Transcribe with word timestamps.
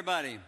everybody. 0.00 0.38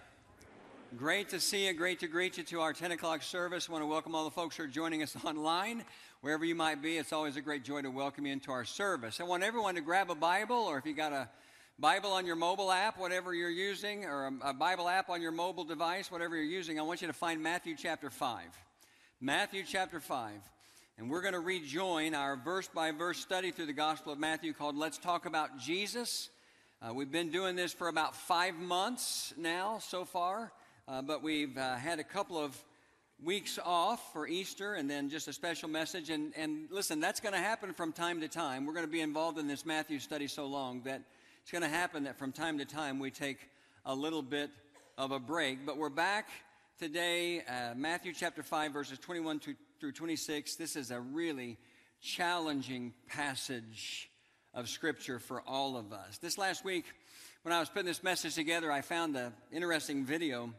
Great 0.97 1.29
to 1.29 1.39
see 1.39 1.67
you. 1.67 1.75
Great 1.75 2.01
to 2.01 2.07
greet 2.07 2.39
you 2.39 2.43
to 2.43 2.63
our 2.63 2.73
10 2.73 2.93
o'clock 2.93 3.23
service. 3.23 3.69
I 3.69 3.73
want 3.73 3.83
to 3.83 3.87
welcome 3.87 4.15
all 4.15 4.25
the 4.25 4.31
folks 4.31 4.57
who 4.57 4.63
are 4.63 4.67
joining 4.67 5.03
us 5.03 5.15
online. 5.27 5.85
Wherever 6.23 6.43
you 6.43 6.55
might 6.55 6.81
be, 6.81 6.97
it's 6.97 7.13
always 7.13 7.37
a 7.37 7.43
great 7.43 7.63
joy 7.63 7.83
to 7.83 7.91
welcome 7.91 8.25
you 8.25 8.33
into 8.33 8.51
our 8.51 8.65
service. 8.65 9.21
I 9.21 9.25
want 9.25 9.43
everyone 9.43 9.75
to 9.75 9.83
grab 9.83 10.11
a 10.11 10.15
Bible, 10.15 10.57
or 10.57 10.79
if 10.79 10.87
you 10.87 10.95
got 10.95 11.13
a 11.13 11.29
Bible 11.79 12.13
on 12.13 12.25
your 12.25 12.35
mobile 12.35 12.73
app, 12.73 12.99
whatever 12.99 13.35
you're 13.35 13.51
using, 13.51 14.07
or 14.07 14.29
a, 14.29 14.49
a 14.49 14.55
Bible 14.55 14.89
app 14.89 15.11
on 15.11 15.21
your 15.21 15.33
mobile 15.33 15.65
device, 15.65 16.11
whatever 16.11 16.35
you're 16.35 16.47
using, 16.47 16.79
I 16.79 16.83
want 16.83 17.03
you 17.03 17.09
to 17.09 17.13
find 17.13 17.43
Matthew 17.43 17.77
chapter 17.77 18.09
5. 18.09 18.45
Matthew 19.21 19.65
chapter 19.69 20.01
5. 20.01 20.33
And 20.97 21.11
we're 21.11 21.21
going 21.21 21.35
to 21.35 21.41
rejoin 21.41 22.15
our 22.15 22.37
verse 22.37 22.69
by 22.69 22.91
verse 22.93 23.19
study 23.19 23.51
through 23.51 23.67
the 23.67 23.75
Gospel 23.75 24.15
of 24.15 24.19
Matthew 24.19 24.55
called 24.55 24.79
Let's 24.79 24.97
Talk 24.97 25.27
About 25.27 25.59
Jesus. 25.59 26.31
Uh, 26.85 26.93
we've 26.93 27.13
been 27.13 27.31
doing 27.31 27.55
this 27.55 27.73
for 27.73 27.87
about 27.87 28.17
five 28.17 28.57
months 28.57 29.33
now 29.37 29.79
so 29.79 30.05
far, 30.05 30.51
uh, 30.89 31.01
but 31.01 31.23
we've 31.23 31.57
uh, 31.57 31.77
had 31.77 32.01
a 32.01 32.05
couple 32.05 32.37
of 32.37 32.57
weeks 33.23 33.57
off 33.65 34.13
for 34.13 34.27
Easter 34.27 34.75
and 34.75 34.91
then 34.91 35.09
just 35.09 35.29
a 35.29 35.33
special 35.33 35.69
message. 35.69 36.11
And, 36.11 36.33
and 36.37 36.67
listen, 36.71 36.99
that's 36.99 37.21
going 37.21 37.35
to 37.35 37.39
happen 37.39 37.73
from 37.73 37.93
time 37.93 38.21
to 38.23 38.27
time. 38.27 38.67
We're 38.67 38.73
going 38.73 38.87
to 38.87 38.91
be 38.91 39.01
involved 39.01 39.39
in 39.39 39.47
this 39.47 39.65
Matthew 39.65 40.01
study 40.01 40.27
so 40.27 40.47
long 40.47 40.83
that 40.83 41.03
it's 41.41 41.53
going 41.53 41.63
to 41.63 41.69
happen 41.69 42.03
that 42.05 42.19
from 42.19 42.33
time 42.33 42.59
to 42.59 42.65
time 42.65 42.99
we 42.99 43.13
take 43.13 43.39
a 43.87 43.95
little 43.95 44.23
bit 44.23 44.51
of 44.99 45.13
a 45.13 45.21
break. 45.21 45.65
But 45.65 45.77
we're 45.77 45.89
back 45.89 46.31
today, 46.81 47.43
uh, 47.43 47.75
Matthew 47.77 48.13
chapter 48.13 48.43
5, 48.43 48.73
verses 48.73 48.99
21 48.99 49.39
to, 49.39 49.55
through 49.79 49.93
26. 49.93 50.57
This 50.57 50.75
is 50.75 50.91
a 50.91 51.01
really 51.01 51.59
challenging 52.01 52.93
passage 53.09 54.11
of 54.55 54.69
Scripture 54.69 55.19
for 55.19 55.41
all 55.43 55.77
of 55.77 55.93
us. 55.93 56.19
This 56.19 56.37
last 56.37 56.65
week, 56.65 56.85
when 57.43 57.55
I 57.55 57.61
was 57.61 57.69
putting 57.69 57.87
this 57.87 58.03
message 58.03 58.35
together, 58.35 58.71
I 58.71 58.83
found 58.83 59.17
an 59.17 59.33
interesting 59.51 60.05
video 60.05 60.53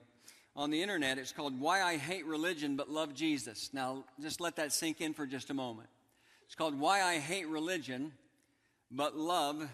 on 0.56 0.72
the 0.72 0.82
internet. 0.82 1.18
It's 1.18 1.32
called 1.32 1.60
Why 1.60 1.84
I 1.84 1.98
Hate 1.98 2.26
Religion 2.26 2.76
But 2.76 2.90
Love 2.90 3.14
Jesus. 3.14 3.70
Now, 3.72 4.04
just 4.20 4.42
let 4.42 4.56
that 4.56 4.74
sink 4.74 5.00
in 5.00 5.14
for 5.14 5.28
just 5.28 5.50
a 5.52 5.54
moment. 5.54 5.90
It's 6.46 6.56
called 6.56 6.80
Why 6.80 7.04
I 7.04 7.20
Hate 7.20 7.48
Religion 7.48 8.12
But 8.90 9.16
Love 9.16 9.68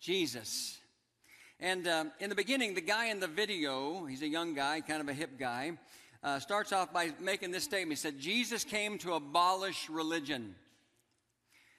Jesus. 0.00 0.78
And 1.58 1.86
uh, 1.88 2.04
in 2.20 2.30
the 2.30 2.36
beginning, 2.36 2.74
the 2.74 2.80
guy 2.80 3.06
in 3.06 3.18
the 3.18 3.26
video, 3.26 4.06
he's 4.06 4.22
a 4.22 4.28
young 4.28 4.54
guy, 4.54 4.80
kind 4.80 5.00
of 5.00 5.08
a 5.08 5.12
hip 5.12 5.38
guy, 5.38 5.72
uh, 6.22 6.38
starts 6.38 6.72
off 6.72 6.92
by 6.92 7.10
making 7.20 7.50
this 7.50 7.64
statement. 7.64 7.98
He 7.98 8.02
said, 8.02 8.18
Jesus 8.18 8.62
came 8.62 8.96
to 8.98 9.14
abolish 9.14 9.90
religion. 9.90 10.54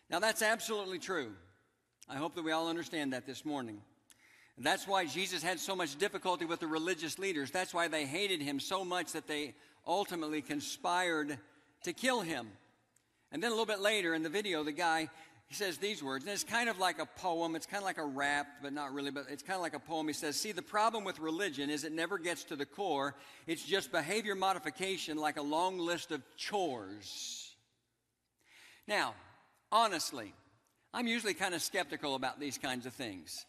Now, 0.09 0.19
that's 0.19 0.41
absolutely 0.41 0.99
true. 0.99 1.31
I 2.11 2.17
hope 2.17 2.35
that 2.35 2.43
we 2.43 2.51
all 2.51 2.67
understand 2.67 3.13
that 3.13 3.25
this 3.25 3.45
morning. 3.45 3.81
That's 4.57 4.85
why 4.85 5.05
Jesus 5.05 5.41
had 5.41 5.61
so 5.61 5.77
much 5.77 5.97
difficulty 5.97 6.43
with 6.43 6.59
the 6.59 6.67
religious 6.67 7.17
leaders. 7.17 7.51
That's 7.51 7.73
why 7.73 7.87
they 7.87 8.05
hated 8.05 8.41
him 8.41 8.59
so 8.59 8.83
much 8.83 9.13
that 9.13 9.27
they 9.27 9.55
ultimately 9.87 10.41
conspired 10.41 11.37
to 11.85 11.93
kill 11.93 12.19
him. 12.19 12.49
And 13.31 13.41
then 13.41 13.47
a 13.47 13.53
little 13.53 13.65
bit 13.65 13.79
later 13.79 14.13
in 14.13 14.23
the 14.23 14.29
video, 14.29 14.61
the 14.61 14.73
guy 14.73 15.09
he 15.47 15.55
says 15.55 15.77
these 15.77 16.03
words, 16.03 16.25
and 16.25 16.33
it's 16.33 16.43
kind 16.43 16.67
of 16.67 16.79
like 16.79 16.99
a 16.99 17.05
poem. 17.05 17.55
It's 17.55 17.65
kind 17.65 17.81
of 17.81 17.85
like 17.85 17.97
a 17.97 18.05
rap, 18.05 18.47
but 18.61 18.73
not 18.73 18.93
really, 18.93 19.11
but 19.11 19.25
it's 19.29 19.43
kind 19.43 19.55
of 19.55 19.61
like 19.61 19.73
a 19.73 19.79
poem. 19.79 20.07
He 20.07 20.13
says, 20.13 20.35
See, 20.35 20.51
the 20.51 20.61
problem 20.61 21.05
with 21.05 21.19
religion 21.19 21.69
is 21.69 21.85
it 21.85 21.93
never 21.93 22.17
gets 22.17 22.43
to 22.45 22.57
the 22.57 22.65
core. 22.65 23.15
It's 23.47 23.63
just 23.63 23.91
behavior 23.91 24.35
modification 24.35 25.17
like 25.17 25.37
a 25.37 25.41
long 25.41 25.77
list 25.77 26.11
of 26.11 26.21
chores. 26.35 27.53
Now, 28.85 29.13
honestly, 29.71 30.33
I'm 30.93 31.07
usually 31.07 31.33
kind 31.33 31.53
of 31.53 31.61
skeptical 31.61 32.15
about 32.15 32.39
these 32.39 32.57
kinds 32.57 32.85
of 32.85 32.93
things. 32.93 33.45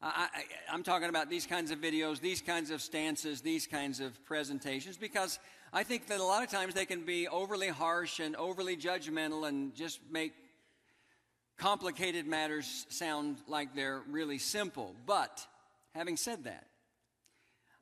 I, 0.00 0.28
am 0.72 0.84
talking 0.84 1.08
about 1.08 1.28
these 1.28 1.44
kinds 1.44 1.72
of 1.72 1.80
videos, 1.80 2.20
these 2.20 2.40
kinds 2.40 2.70
of 2.70 2.80
stances, 2.80 3.40
these 3.40 3.66
kinds 3.66 3.98
of 3.98 4.24
presentations, 4.24 4.96
because 4.96 5.40
I 5.72 5.82
think 5.82 6.06
that 6.06 6.20
a 6.20 6.24
lot 6.24 6.44
of 6.44 6.50
times 6.50 6.74
they 6.74 6.86
can 6.86 7.04
be 7.04 7.26
overly 7.26 7.66
harsh 7.66 8.20
and 8.20 8.36
overly 8.36 8.76
judgmental 8.76 9.48
and 9.48 9.74
just 9.74 9.98
make 10.08 10.34
complicated 11.56 12.28
matters 12.28 12.86
sound 12.90 13.38
like 13.48 13.74
they're 13.74 14.02
really 14.08 14.38
simple. 14.38 14.94
But 15.04 15.44
having 15.96 16.16
said 16.16 16.44
that, 16.44 16.68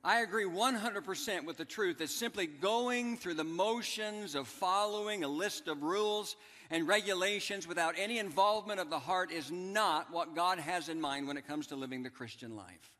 I 0.03 0.21
agree 0.21 0.45
100% 0.45 1.45
with 1.45 1.57
the 1.57 1.65
truth 1.65 1.99
that 1.99 2.09
simply 2.09 2.47
going 2.47 3.17
through 3.17 3.35
the 3.35 3.43
motions 3.43 4.33
of 4.33 4.47
following 4.47 5.23
a 5.23 5.27
list 5.27 5.67
of 5.67 5.83
rules 5.83 6.35
and 6.69 6.87
regulations 6.87 7.67
without 7.67 7.95
any 7.97 8.19
involvement 8.19 8.79
of 8.79 8.89
the 8.89 8.99
heart 8.99 9.31
is 9.31 9.51
not 9.51 10.11
what 10.11 10.35
God 10.35 10.59
has 10.59 10.89
in 10.89 10.99
mind 10.99 11.27
when 11.27 11.37
it 11.37 11.47
comes 11.47 11.67
to 11.67 11.75
living 11.75 12.03
the 12.03 12.09
Christian 12.09 12.55
life. 12.55 12.91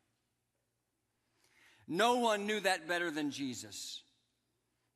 No 1.87 2.17
one 2.17 2.45
knew 2.45 2.59
that 2.59 2.87
better 2.87 3.11
than 3.11 3.31
Jesus. 3.31 4.01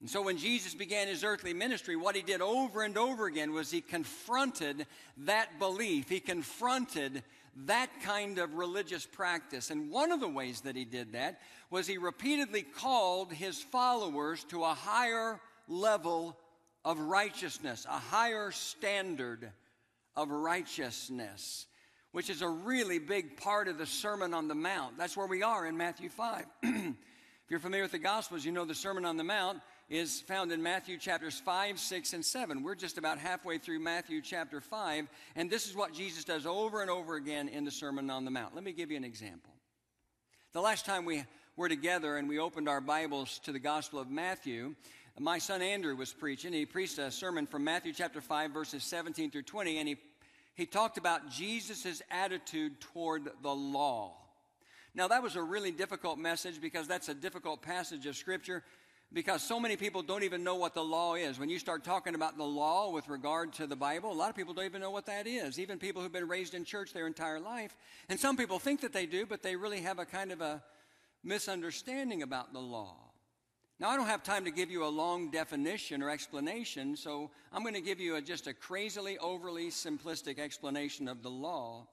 And 0.02 0.10
so 0.10 0.24
when 0.24 0.38
Jesus 0.38 0.74
began 0.74 1.08
his 1.08 1.24
earthly 1.24 1.54
ministry, 1.54 1.96
what 1.96 2.16
he 2.16 2.24
did 2.24 2.42
over 2.42 2.82
and 2.82 2.98
over 2.98 3.28
again 3.28 3.54
was 3.54 3.70
he 3.70 3.82
confronted 3.82 4.88
that 5.18 5.60
belief. 5.60 6.10
He 6.10 6.20
confronted 6.20 7.24
that 7.68 7.90
kind 8.04 8.40
of 8.40 8.56
religious 8.56 9.06
practice. 9.06 9.70
And 9.70 9.92
one 9.92 10.12
of 10.12 10.20
the 10.20 10.28
ways 10.28 10.62
that 10.62 10.76
he 10.76 10.86
did 10.86 11.14
that 11.14 11.40
was 11.70 11.86
he 11.86 11.98
repeatedly 11.98 12.64
called 12.64 13.32
his 13.32 13.62
followers 13.62 14.44
to 14.46 14.64
a 14.64 14.74
higher 14.74 15.40
level 15.68 16.36
of 16.84 17.00
righteousness, 17.00 17.86
a 17.90 18.00
higher 18.00 18.52
standard 18.52 19.52
of 20.16 20.30
righteousness, 20.30 21.68
which 22.12 22.30
is 22.30 22.42
a 22.42 22.50
really 22.50 23.00
big 23.00 23.38
part 23.38 23.68
of 23.68 23.78
the 23.78 23.86
Sermon 23.86 24.34
on 24.34 24.48
the 24.48 24.56
Mount. 24.56 24.98
That's 24.98 25.16
where 25.16 25.28
we 25.28 25.44
are 25.44 25.66
in 25.66 25.78
Matthew 25.78 26.10
5. 26.10 26.46
if 26.64 26.96
you're 27.50 27.60
familiar 27.60 27.84
with 27.84 27.92
the 27.92 28.00
Gospels, 28.00 28.44
you 28.44 28.52
know 28.52 28.66
the 28.66 28.76
Sermon 28.76 29.06
on 29.06 29.18
the 29.18 29.24
Mount 29.24 29.62
is 29.90 30.22
found 30.22 30.54
in 30.54 30.64
Matthew 30.64 30.98
chapters 30.98 31.38
5, 31.40 31.78
6, 31.78 32.14
and 32.14 32.26
7. 32.26 32.64
We're 32.64 32.76
just 32.76 32.98
about 32.98 33.18
halfway 33.18 33.58
through 33.58 33.80
Matthew 33.80 34.22
chapter 34.22 34.62
5, 34.62 35.08
and 35.36 35.50
this 35.50 35.68
is 35.68 35.76
what 35.76 35.94
Jesus 35.94 36.24
does 36.24 36.46
over 36.46 36.82
and 36.82 36.90
over 36.90 37.16
again 37.16 37.50
in 37.50 37.66
the 37.66 37.72
Sermon 37.72 38.10
on 38.10 38.24
the 38.24 38.32
Mount. 38.32 38.56
Let 38.56 38.64
me 38.64 38.72
give 38.72 38.90
you 38.90 38.98
an 38.98 39.04
example. 39.04 39.52
The 40.54 40.62
last 40.62 40.86
time 40.86 41.04
we 41.04 41.26
were 41.58 41.68
together 41.70 42.16
and 42.16 42.30
we 42.30 42.40
opened 42.40 42.70
our 42.70 42.82
Bibles 42.82 43.40
to 43.44 43.52
the 43.52 43.60
Gospel 43.60 44.00
of 44.00 44.10
Matthew, 44.10 44.76
my 45.20 45.38
son 45.38 45.62
Andrew 45.62 45.96
was 45.96 46.14
preaching. 46.14 46.54
He 46.54 46.66
preached 46.66 46.98
a 46.98 47.12
sermon 47.12 47.46
from 47.46 47.64
Matthew 47.64 47.94
chapter 47.94 48.22
5, 48.22 48.52
verses 48.52 48.84
17 48.84 49.32
through 49.32 49.44
20, 49.44 49.78
and 49.78 49.88
he, 49.88 49.98
he 50.54 50.66
talked 50.66 50.98
about 50.98 51.30
Jesus' 51.30 52.02
attitude 52.10 52.80
toward 52.80 53.30
the 53.42 53.54
law. 53.54 54.14
Now, 54.94 55.08
that 55.08 55.24
was 55.24 55.36
a 55.36 55.42
really 55.42 55.72
difficult 55.72 56.18
message 56.18 56.60
because 56.62 56.88
that's 56.88 57.10
a 57.10 57.14
difficult 57.14 57.62
passage 57.62 58.06
of 58.06 58.16
Scripture 58.16 58.64
because 59.14 59.42
so 59.42 59.60
many 59.60 59.76
people 59.76 60.02
don't 60.02 60.24
even 60.24 60.44
know 60.44 60.56
what 60.56 60.74
the 60.74 60.84
law 60.84 61.16
is. 61.16 61.38
When 61.38 61.50
you 61.50 61.60
start 61.60 61.84
talking 61.84 62.16
about 62.16 62.38
the 62.38 62.46
law 62.46 62.92
with 62.92 63.10
regard 63.10 63.54
to 63.54 63.68
the 63.68 63.76
Bible, 63.76 64.12
a 64.12 64.14
lot 64.14 64.30
of 64.30 64.36
people 64.36 64.54
don't 64.54 64.66
even 64.66 64.82
know 64.82 64.92
what 64.92 65.06
that 65.08 65.28
is. 65.28 65.60
Even 65.60 65.80
people 65.80 66.02
who've 66.02 66.12
been 66.12 66.28
raised 66.28 66.54
in 66.54 66.64
church 66.64 66.94
their 66.94 67.08
entire 67.08 67.40
life. 67.40 67.76
And 68.10 68.20
some 68.20 68.38
people 68.38 68.60
think 68.60 68.82
that 68.82 68.94
they 68.94 69.06
do, 69.06 69.26
but 69.26 69.44
they 69.44 69.56
really 69.56 69.82
have 69.82 70.00
a 70.00 70.06
kind 70.06 70.32
of 70.32 70.40
a 70.40 70.64
misunderstanding 71.24 72.24
about 72.24 72.54
the 72.54 72.60
law. 72.60 73.11
Now, 73.82 73.90
I 73.90 73.98
don't 73.98 74.06
have 74.06 74.22
time 74.22 74.46
to 74.46 74.52
give 74.52 74.70
you 74.70 74.86
a 74.86 74.94
long 74.94 75.32
definition 75.32 76.04
or 76.04 76.12
explanation, 76.12 76.96
so 76.96 77.32
I'm 77.52 77.64
going 77.64 77.74
to 77.74 77.82
give 77.82 78.00
you 78.00 78.16
a, 78.16 78.22
just 78.22 78.46
a 78.46 78.54
crazily, 78.54 79.18
overly 79.18 79.70
simplistic 79.70 80.38
explanation 80.38 81.08
of 81.08 81.24
the 81.24 81.32
law. 81.32 81.88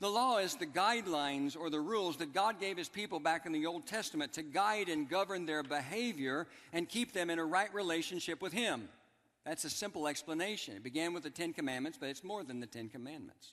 The 0.00 0.08
law 0.08 0.38
is 0.38 0.54
the 0.54 0.64
guidelines 0.64 1.58
or 1.60 1.68
the 1.68 1.78
rules 1.78 2.16
that 2.16 2.32
God 2.32 2.58
gave 2.58 2.78
his 2.78 2.88
people 2.88 3.20
back 3.20 3.44
in 3.44 3.52
the 3.52 3.66
Old 3.66 3.86
Testament 3.86 4.32
to 4.32 4.42
guide 4.42 4.88
and 4.88 5.10
govern 5.10 5.44
their 5.44 5.62
behavior 5.62 6.46
and 6.72 6.88
keep 6.88 7.12
them 7.12 7.28
in 7.28 7.38
a 7.38 7.44
right 7.44 7.72
relationship 7.74 8.40
with 8.40 8.54
him. 8.54 8.88
That's 9.44 9.64
a 9.64 9.70
simple 9.70 10.08
explanation. 10.08 10.76
It 10.76 10.82
began 10.82 11.12
with 11.12 11.24
the 11.24 11.28
Ten 11.28 11.52
Commandments, 11.52 11.98
but 12.00 12.08
it's 12.08 12.24
more 12.24 12.44
than 12.44 12.60
the 12.60 12.66
Ten 12.66 12.88
Commandments. 12.88 13.52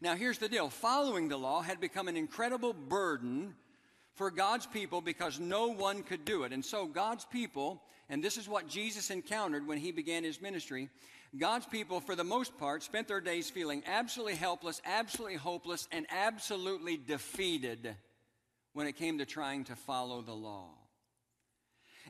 Now, 0.00 0.16
here's 0.16 0.38
the 0.38 0.48
deal 0.48 0.70
following 0.70 1.28
the 1.28 1.36
law 1.36 1.62
had 1.62 1.80
become 1.80 2.08
an 2.08 2.16
incredible 2.16 2.72
burden 2.72 3.54
for 4.16 4.30
God's 4.30 4.66
people 4.66 5.00
because 5.00 5.38
no 5.38 5.68
one 5.68 6.02
could 6.02 6.24
do 6.24 6.42
it. 6.42 6.52
And 6.52 6.64
so, 6.64 6.86
God's 6.86 7.24
people, 7.24 7.82
and 8.08 8.24
this 8.24 8.36
is 8.36 8.48
what 8.48 8.68
Jesus 8.68 9.10
encountered 9.10 9.66
when 9.66 9.78
he 9.78 9.92
began 9.92 10.24
his 10.24 10.40
ministry, 10.40 10.88
God's 11.38 11.66
people, 11.66 12.00
for 12.00 12.14
the 12.14 12.24
most 12.24 12.56
part, 12.56 12.82
spent 12.82 13.08
their 13.08 13.20
days 13.20 13.50
feeling 13.50 13.82
absolutely 13.86 14.36
helpless, 14.36 14.80
absolutely 14.84 15.36
hopeless, 15.36 15.86
and 15.92 16.06
absolutely 16.10 16.96
defeated 16.96 17.94
when 18.72 18.86
it 18.86 18.96
came 18.96 19.18
to 19.18 19.26
trying 19.26 19.64
to 19.64 19.76
follow 19.76 20.22
the 20.22 20.34
law. 20.34 20.75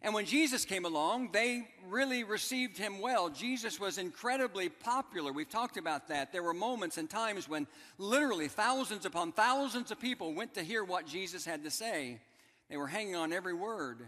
And 0.02 0.12
when 0.12 0.26
Jesus 0.26 0.64
came 0.64 0.84
along, 0.84 1.30
they 1.32 1.66
really 1.88 2.22
received 2.22 2.76
him 2.76 3.00
well. 3.00 3.30
Jesus 3.30 3.80
was 3.80 3.98
incredibly 3.98 4.68
popular. 4.68 5.32
We've 5.32 5.48
talked 5.48 5.78
about 5.78 6.08
that. 6.08 6.32
There 6.32 6.42
were 6.42 6.54
moments 6.54 6.98
and 6.98 7.08
times 7.08 7.48
when 7.48 7.66
literally 7.98 8.48
thousands 8.48 9.06
upon 9.06 9.32
thousands 9.32 9.90
of 9.90 10.00
people 10.00 10.34
went 10.34 10.54
to 10.54 10.62
hear 10.62 10.84
what 10.84 11.06
Jesus 11.06 11.44
had 11.44 11.64
to 11.64 11.70
say. 11.70 12.20
They 12.68 12.76
were 12.76 12.86
hanging 12.86 13.16
on 13.16 13.32
every 13.32 13.54
word. 13.54 14.06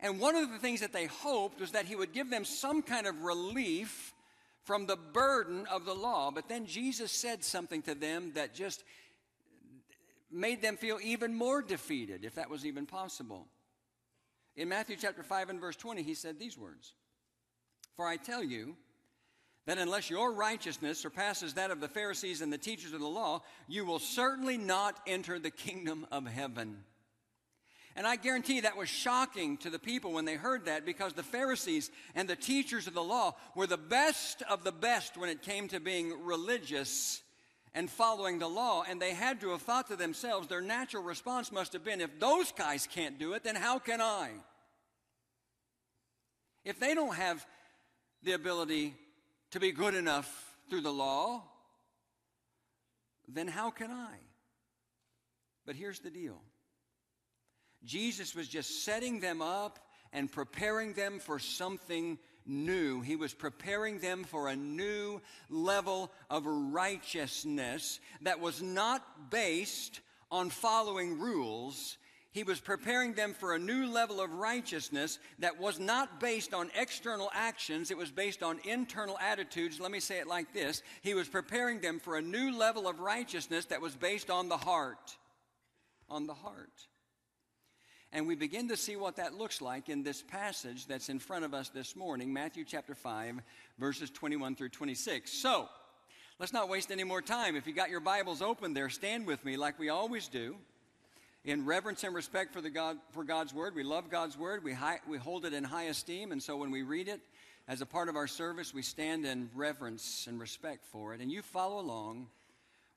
And 0.00 0.20
one 0.20 0.36
of 0.36 0.50
the 0.50 0.58
things 0.58 0.80
that 0.80 0.92
they 0.92 1.06
hoped 1.06 1.60
was 1.60 1.72
that 1.72 1.86
he 1.86 1.96
would 1.96 2.12
give 2.12 2.30
them 2.30 2.44
some 2.44 2.82
kind 2.82 3.06
of 3.06 3.22
relief 3.22 4.12
from 4.64 4.86
the 4.86 4.96
burden 4.96 5.66
of 5.70 5.84
the 5.84 5.94
law. 5.94 6.30
But 6.30 6.48
then 6.48 6.66
Jesus 6.66 7.12
said 7.12 7.44
something 7.44 7.82
to 7.82 7.94
them 7.94 8.32
that 8.34 8.54
just 8.54 8.84
made 10.30 10.62
them 10.62 10.76
feel 10.76 10.98
even 11.02 11.34
more 11.34 11.62
defeated, 11.62 12.24
if 12.24 12.34
that 12.34 12.50
was 12.50 12.66
even 12.66 12.86
possible. 12.86 13.46
In 14.56 14.68
Matthew 14.68 14.96
chapter 14.96 15.22
5 15.22 15.50
and 15.50 15.60
verse 15.60 15.76
20, 15.76 16.02
he 16.02 16.14
said 16.14 16.38
these 16.38 16.56
words 16.56 16.94
For 17.96 18.06
I 18.06 18.16
tell 18.16 18.42
you 18.42 18.76
that 19.66 19.78
unless 19.78 20.10
your 20.10 20.32
righteousness 20.32 20.98
surpasses 20.98 21.54
that 21.54 21.70
of 21.70 21.80
the 21.80 21.88
Pharisees 21.88 22.40
and 22.40 22.52
the 22.52 22.58
teachers 22.58 22.92
of 22.92 23.00
the 23.00 23.06
law, 23.06 23.42
you 23.66 23.84
will 23.84 23.98
certainly 23.98 24.58
not 24.58 25.00
enter 25.06 25.38
the 25.38 25.50
kingdom 25.50 26.06
of 26.12 26.26
heaven. 26.26 26.84
And 27.96 28.06
I 28.06 28.16
guarantee 28.16 28.60
that 28.60 28.76
was 28.76 28.88
shocking 28.88 29.56
to 29.58 29.70
the 29.70 29.78
people 29.78 30.12
when 30.12 30.24
they 30.24 30.34
heard 30.34 30.66
that 30.66 30.84
because 30.84 31.12
the 31.12 31.22
Pharisees 31.22 31.90
and 32.14 32.28
the 32.28 32.36
teachers 32.36 32.86
of 32.86 32.94
the 32.94 33.02
law 33.02 33.36
were 33.54 33.68
the 33.68 33.76
best 33.76 34.42
of 34.50 34.64
the 34.64 34.72
best 34.72 35.16
when 35.16 35.30
it 35.30 35.42
came 35.42 35.68
to 35.68 35.80
being 35.80 36.24
religious 36.24 37.22
and 37.74 37.90
following 37.90 38.38
the 38.38 38.48
law. 38.48 38.84
And 38.88 39.00
they 39.00 39.14
had 39.14 39.40
to 39.40 39.50
have 39.50 39.62
thought 39.62 39.88
to 39.88 39.96
themselves, 39.96 40.48
their 40.48 40.60
natural 40.60 41.02
response 41.02 41.50
must 41.50 41.72
have 41.72 41.84
been, 41.84 42.00
if 42.00 42.18
those 42.20 42.52
guys 42.52 42.86
can't 42.86 43.18
do 43.18 43.32
it, 43.32 43.44
then 43.44 43.56
how 43.56 43.78
can 43.78 44.00
I? 44.00 44.30
If 46.64 46.80
they 46.80 46.94
don't 46.94 47.14
have 47.14 47.44
the 48.22 48.32
ability 48.32 48.94
to 49.50 49.60
be 49.60 49.72
good 49.72 49.94
enough 49.94 50.56
through 50.70 50.80
the 50.80 50.92
law, 50.92 51.42
then 53.28 53.48
how 53.48 53.70
can 53.70 53.90
I? 53.90 54.16
But 55.66 55.76
here's 55.76 55.98
the 55.98 56.10
deal 56.10 56.40
Jesus 57.84 58.34
was 58.34 58.48
just 58.48 58.84
setting 58.84 59.20
them 59.20 59.42
up 59.42 59.78
and 60.14 60.30
preparing 60.30 60.94
them 60.94 61.18
for 61.18 61.38
something 61.38 62.18
new. 62.46 63.00
He 63.00 63.16
was 63.16 63.34
preparing 63.34 63.98
them 63.98 64.24
for 64.24 64.48
a 64.48 64.56
new 64.56 65.20
level 65.50 66.10
of 66.30 66.46
righteousness 66.46 68.00
that 68.22 68.40
was 68.40 68.62
not 68.62 69.30
based 69.30 70.00
on 70.30 70.50
following 70.50 71.18
rules. 71.18 71.98
He 72.30 72.44
was 72.44 72.60
preparing 72.60 73.14
them 73.14 73.34
for 73.34 73.54
a 73.54 73.58
new 73.58 73.86
level 73.86 74.20
of 74.20 74.32
righteousness 74.34 75.18
that 75.40 75.58
was 75.58 75.78
not 75.78 76.20
based 76.20 76.54
on 76.54 76.70
external 76.76 77.30
actions, 77.34 77.90
it 77.90 77.96
was 77.96 78.10
based 78.10 78.42
on 78.42 78.58
internal 78.64 79.18
attitudes. 79.18 79.80
Let 79.80 79.90
me 79.90 80.00
say 80.00 80.18
it 80.18 80.26
like 80.26 80.52
this 80.52 80.82
He 81.02 81.14
was 81.14 81.28
preparing 81.28 81.80
them 81.80 81.98
for 81.98 82.16
a 82.16 82.22
new 82.22 82.56
level 82.56 82.86
of 82.86 83.00
righteousness 83.00 83.66
that 83.66 83.80
was 83.80 83.96
based 83.96 84.30
on 84.30 84.48
the 84.48 84.56
heart. 84.56 85.16
On 86.08 86.26
the 86.26 86.34
heart. 86.34 86.86
And 88.14 88.28
we 88.28 88.36
begin 88.36 88.68
to 88.68 88.76
see 88.76 88.94
what 88.94 89.16
that 89.16 89.34
looks 89.34 89.60
like 89.60 89.88
in 89.88 90.04
this 90.04 90.22
passage 90.22 90.86
that's 90.86 91.08
in 91.08 91.18
front 91.18 91.44
of 91.44 91.52
us 91.52 91.70
this 91.70 91.96
morning, 91.96 92.32
Matthew 92.32 92.64
chapter 92.64 92.94
5, 92.94 93.40
verses 93.76 94.08
21 94.08 94.54
through 94.54 94.68
26. 94.68 95.32
So, 95.32 95.68
let's 96.38 96.52
not 96.52 96.68
waste 96.68 96.92
any 96.92 97.02
more 97.02 97.20
time. 97.20 97.56
If 97.56 97.66
you 97.66 97.72
got 97.72 97.90
your 97.90 97.98
Bibles 97.98 98.40
open 98.40 98.72
there, 98.72 98.88
stand 98.88 99.26
with 99.26 99.44
me 99.44 99.56
like 99.56 99.80
we 99.80 99.88
always 99.88 100.28
do. 100.28 100.54
In 101.44 101.66
reverence 101.66 102.04
and 102.04 102.14
respect 102.14 102.52
for, 102.52 102.60
the 102.60 102.70
God, 102.70 102.98
for 103.10 103.24
God's 103.24 103.52
Word, 103.52 103.74
we 103.74 103.82
love 103.82 104.08
God's 104.10 104.38
Word. 104.38 104.62
We, 104.62 104.74
high, 104.74 105.00
we 105.08 105.18
hold 105.18 105.44
it 105.44 105.52
in 105.52 105.64
high 105.64 105.86
esteem. 105.86 106.30
And 106.30 106.40
so 106.40 106.56
when 106.56 106.70
we 106.70 106.82
read 106.82 107.08
it 107.08 107.20
as 107.66 107.80
a 107.80 107.86
part 107.86 108.08
of 108.08 108.14
our 108.14 108.28
service, 108.28 108.72
we 108.72 108.82
stand 108.82 109.26
in 109.26 109.50
reverence 109.56 110.28
and 110.28 110.38
respect 110.38 110.86
for 110.86 111.14
it. 111.14 111.20
And 111.20 111.32
you 111.32 111.42
follow 111.42 111.80
along 111.80 112.28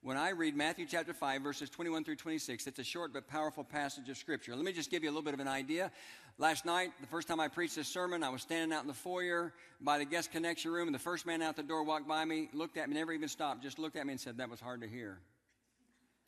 when 0.08 0.16
I 0.16 0.30
read 0.30 0.56
Matthew 0.56 0.86
chapter 0.86 1.14
5, 1.14 1.42
verses 1.42 1.70
21 1.70 2.06
through 2.06 2.16
26, 2.16 2.66
it's 2.66 2.80
a 2.80 2.84
short 2.86 3.12
but 3.12 3.28
powerful 3.28 3.66
passage 3.66 4.08
of 4.08 4.16
Scripture. 4.16 4.56
Let 4.56 4.64
me 4.64 4.72
just 4.72 4.90
give 4.90 5.04
you 5.04 5.10
a 5.10 5.12
little 5.12 5.22
bit 5.22 5.34
of 5.34 5.42
an 5.42 5.50
idea. 5.50 5.92
Last 6.38 6.66
night, 6.66 6.94
the 7.02 7.08
first 7.08 7.28
time 7.28 7.42
I 7.42 7.50
preached 7.50 7.76
this 7.76 7.90
sermon, 7.90 8.24
I 8.24 8.30
was 8.30 8.42
standing 8.42 8.74
out 8.74 8.84
in 8.84 8.88
the 8.88 8.94
foyer 8.94 9.52
by 9.82 9.98
the 9.98 10.06
guest 10.06 10.32
connection 10.32 10.72
room, 10.72 10.88
and 10.88 10.96
the 10.96 11.00
first 11.00 11.26
man 11.26 11.42
out 11.42 11.58
the 11.58 11.62
door 11.62 11.84
walked 11.84 12.08
by 12.08 12.24
me, 12.24 12.48
looked 12.54 12.78
at 12.78 12.88
me, 12.88 12.96
never 12.96 13.12
even 13.12 13.28
stopped, 13.28 13.62
just 13.62 13.80
looked 13.80 13.98
at 13.98 14.06
me 14.06 14.14
and 14.14 14.22
said, 14.22 14.38
That 14.38 14.50
was 14.50 14.62
hard 14.62 14.80
to 14.80 14.88
hear. 14.88 15.20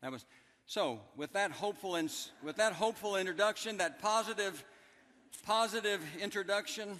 That 0.01 0.11
was. 0.11 0.25
So, 0.65 0.99
with 1.15 1.31
that 1.31 1.51
hopeful, 1.51 1.95
in, 1.95 2.09
with 2.43 2.57
that 2.57 2.73
hopeful 2.73 3.15
introduction, 3.15 3.77
that 3.77 4.01
positive, 4.01 4.61
positive 5.45 6.01
introduction, 6.21 6.97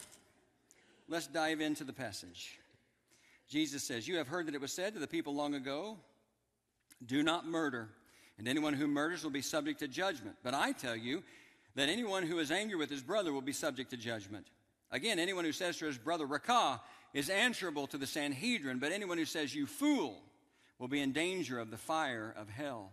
let's 1.10 1.28
dive 1.28 1.60
into 1.60 1.84
the 1.84 1.92
passage. 1.92 2.58
Jesus 3.50 3.84
says, 3.84 4.08
You 4.08 4.16
have 4.16 4.30
heard 4.30 4.48
that 4.48 4.56
it 4.56 4.62
was 4.62 4.72
said 4.72 4.94
to 4.94 5.00
the 5.02 5.08
people 5.08 5.36
long 5.36 5.56
ago, 5.56 5.98
do 7.06 7.24
not 7.24 7.48
murder, 7.48 7.90
and 8.38 8.48
anyone 8.48 8.74
who 8.74 8.88
murders 8.88 9.24
will 9.24 9.32
be 9.32 9.42
subject 9.42 9.80
to 9.80 9.88
judgment. 9.88 10.36
But 10.44 10.54
I 10.54 10.72
tell 10.72 10.96
you 10.96 11.24
that 11.76 11.90
anyone 11.90 12.24
who 12.24 12.40
is 12.40 12.52
angry 12.52 12.76
with 12.76 12.90
his 12.90 13.02
brother 13.02 13.32
will 13.32 13.42
be 13.42 13.54
subject 13.54 13.92
to 13.92 13.98
judgment. 13.98 14.48
Again, 14.92 15.20
anyone 15.20 15.46
who 15.46 15.52
says 15.52 15.78
to 15.78 15.86
his 15.86 15.98
brother, 15.98 16.26
Raca, 16.26 16.82
is 17.14 17.30
answerable 17.30 17.88
to 17.88 17.98
the 17.98 18.08
Sanhedrin, 18.08 18.80
but 18.80 18.92
anyone 18.92 19.18
who 19.18 19.26
says, 19.26 19.54
You 19.54 19.66
fool, 19.66 20.22
will 20.80 20.88
be 20.88 21.02
in 21.02 21.12
danger 21.12 21.60
of 21.60 21.72
the 21.72 21.78
fire 21.78 22.34
of 22.38 22.50
hell. 22.50 22.92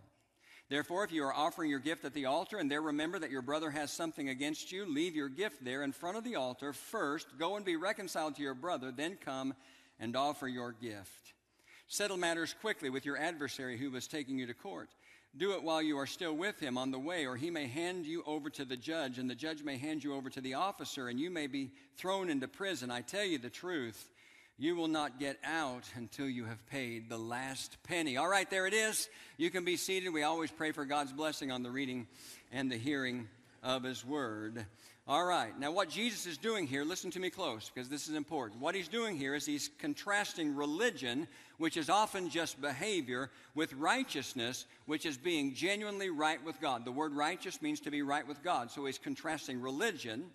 Therefore, 0.69 1.05
if 1.05 1.13
you 1.13 1.23
are 1.23 1.33
offering 1.33 1.69
your 1.69 1.79
gift 1.79 2.03
at 2.03 2.13
the 2.13 2.25
altar 2.25 2.57
and 2.57 2.69
there 2.69 2.81
remember 2.81 3.19
that 3.19 3.31
your 3.31 3.41
brother 3.41 3.71
has 3.71 3.89
something 3.89 4.27
against 4.27 4.71
you, 4.71 4.85
leave 4.85 5.15
your 5.15 5.29
gift 5.29 5.63
there 5.63 5.83
in 5.83 5.93
front 5.93 6.17
of 6.17 6.25
the 6.25 6.35
altar. 6.35 6.73
First, 6.73 7.27
go 7.39 7.55
and 7.55 7.65
be 7.65 7.77
reconciled 7.77 8.35
to 8.35 8.41
your 8.41 8.53
brother, 8.53 8.91
then 8.91 9.15
come 9.15 9.53
and 9.97 10.15
offer 10.15 10.47
your 10.47 10.73
gift. 10.73 11.33
Settle 11.87 12.17
matters 12.17 12.53
quickly 12.59 12.89
with 12.89 13.05
your 13.05 13.17
adversary 13.17 13.77
who 13.77 13.91
was 13.91 14.07
taking 14.07 14.37
you 14.37 14.47
to 14.47 14.53
court. 14.53 14.89
Do 15.35 15.53
it 15.53 15.63
while 15.63 15.81
you 15.81 15.97
are 15.99 16.07
still 16.07 16.33
with 16.35 16.59
him 16.59 16.77
on 16.77 16.91
the 16.91 16.99
way, 16.99 17.25
or 17.25 17.35
he 17.35 17.49
may 17.49 17.67
hand 17.67 18.05
you 18.05 18.23
over 18.25 18.49
to 18.51 18.65
the 18.65 18.77
judge, 18.77 19.19
and 19.19 19.29
the 19.29 19.35
judge 19.35 19.63
may 19.63 19.77
hand 19.77 20.03
you 20.03 20.15
over 20.15 20.29
to 20.29 20.41
the 20.41 20.55
officer, 20.55 21.07
and 21.09 21.19
you 21.19 21.29
may 21.29 21.47
be 21.47 21.71
thrown 21.97 22.29
into 22.29 22.47
prison. 22.47 22.89
I 22.91 23.01
tell 23.01 23.23
you 23.23 23.37
the 23.37 23.49
truth, 23.49 24.09
you 24.57 24.75
will 24.75 24.87
not 24.87 25.19
get 25.19 25.37
out 25.43 25.83
until 25.95 26.27
you 26.27 26.45
have 26.45 26.65
paid 26.67 27.09
the 27.09 27.17
last 27.17 27.77
penny. 27.83 28.17
All 28.17 28.27
right, 28.27 28.49
there 28.49 28.65
it 28.65 28.73
is. 28.73 29.07
You 29.37 29.51
can 29.51 29.63
be 29.63 29.77
seated. 29.77 30.11
We 30.11 30.23
always 30.23 30.49
pray 30.49 30.71
for 30.71 30.85
God's 30.85 31.13
blessing 31.13 31.51
on 31.51 31.61
the 31.61 31.69
reading 31.69 32.07
and 32.51 32.71
the 32.71 32.77
hearing 32.77 33.27
of 33.61 33.83
his 33.83 34.03
word. 34.03 34.65
All 35.09 35.23
right. 35.23 35.57
Now, 35.57 35.71
what 35.71 35.87
Jesus 35.87 36.25
is 36.25 36.37
doing 36.37 36.67
here, 36.67 36.83
listen 36.83 37.11
to 37.11 37.19
me 37.21 37.29
close 37.29 37.71
because 37.73 37.87
this 37.87 38.09
is 38.09 38.15
important. 38.15 38.59
What 38.59 38.75
he's 38.75 38.89
doing 38.89 39.15
here 39.15 39.35
is 39.35 39.45
he's 39.45 39.69
contrasting 39.79 40.53
religion, 40.53 41.29
which 41.59 41.77
is 41.77 41.89
often 41.89 42.29
just 42.29 42.59
behavior, 42.59 43.31
with 43.55 43.71
righteousness, 43.71 44.65
which 44.85 45.05
is 45.05 45.15
being 45.15 45.53
genuinely 45.53 46.09
right 46.09 46.43
with 46.43 46.59
God. 46.59 46.83
The 46.83 46.91
word 46.91 47.13
righteous 47.13 47.61
means 47.61 47.79
to 47.81 47.91
be 47.91 48.01
right 48.01 48.27
with 48.27 48.43
God. 48.43 48.69
So 48.69 48.85
he's 48.85 48.97
contrasting 48.97 49.61
religion, 49.61 50.25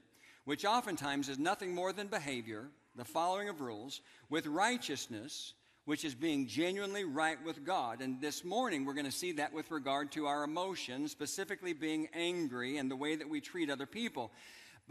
which 0.47 0.65
oftentimes 0.65 1.29
is 1.29 1.39
nothing 1.39 1.75
more 1.75 1.93
than 1.93 2.07
behavior, 2.07 2.69
the 2.97 3.05
following 3.05 3.51
of 3.51 3.61
rules, 3.61 4.01
with 4.31 4.47
righteousness, 4.47 5.53
which 5.85 6.03
is 6.03 6.15
being 6.15 6.47
genuinely 6.47 7.05
right 7.05 7.37
with 7.45 7.63
God. 7.63 8.01
And 8.01 8.23
this 8.23 8.43
morning, 8.43 8.87
we're 8.87 8.95
going 8.95 9.05
to 9.05 9.13
see 9.13 9.33
that 9.33 9.53
with 9.53 9.71
regard 9.71 10.13
to 10.13 10.29
our 10.29 10.45
emotions, 10.45 11.13
specifically 11.13 11.75
being 11.75 12.09
angry 12.15 12.79
and 12.79 12.91
the 12.91 12.97
way 12.97 13.17
that 13.17 13.29
we 13.29 13.43
treat 13.43 13.69
other 13.69 13.85
people. 13.85 14.33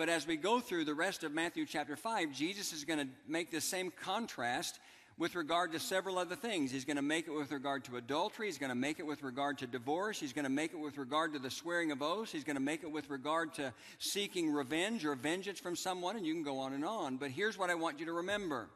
But 0.02 0.10
as 0.10 0.26
we 0.26 0.36
go 0.36 0.60
through 0.60 0.86
the 0.86 0.96
rest 0.96 1.24
of 1.24 1.32
Matthew 1.32 1.64
chapter 1.64 1.96
5, 1.96 2.32
Jesus 2.34 2.74
is 2.74 2.86
going 2.86 2.98
to 2.98 3.08
make 3.28 3.52
the 3.52 3.62
same 3.62 3.92
contrast 3.92 4.80
with 5.20 5.36
regard 5.36 5.74
to 5.74 5.80
several 5.80 6.18
other 6.18 6.36
things. 6.36 6.72
He's 6.72 6.86
going 6.86 6.96
to 6.96 7.04
make 7.04 7.28
it 7.28 7.32
with 7.32 7.52
regard 7.52 7.84
to 7.84 7.98
adultery. 7.98 8.48
He's 8.48 8.58
going 8.58 8.72
to 8.72 8.76
make 8.76 8.98
it 8.98 9.06
with 9.06 9.22
regard 9.22 9.60
to 9.60 9.68
divorce. 9.68 10.20
He's 10.20 10.34
going 10.34 10.46
to 10.46 10.50
make 10.50 10.74
it 10.74 10.80
with 10.80 10.98
regard 10.98 11.34
to 11.34 11.40
the 11.40 11.52
swearing 11.52 11.92
of 11.92 12.02
oaths. 12.02 12.32
He's 12.32 12.44
going 12.44 12.56
to 12.56 12.60
make 12.64 12.82
it 12.82 12.92
with 12.92 13.12
regard 13.12 13.54
to 13.54 13.72
seeking 14.00 14.52
revenge 14.52 15.06
or 15.06 15.14
vengeance 15.14 15.60
from 15.60 15.76
someone, 15.76 16.16
and 16.16 16.26
you 16.26 16.34
can 16.34 16.42
go 16.42 16.58
on 16.58 16.74
and 16.74 16.84
on. 16.84 17.18
But 17.18 17.30
here's 17.30 17.60
what 17.60 17.70
I 17.70 17.76
want 17.76 18.00
you 18.00 18.08
to 18.08 18.14
remember, 18.14 18.70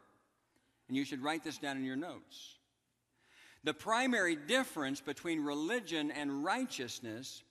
and 0.89 0.96
you 0.96 1.05
should 1.05 1.24
write 1.24 1.44
this 1.44 1.58
down 1.58 1.75
in 1.75 1.86
your 1.86 1.96
notes. 1.96 2.60
The 3.63 3.74
primary 3.74 4.36
difference 4.36 5.01
between 5.01 5.44
religion 5.44 6.12
and 6.12 6.44
righteousness 6.46 7.41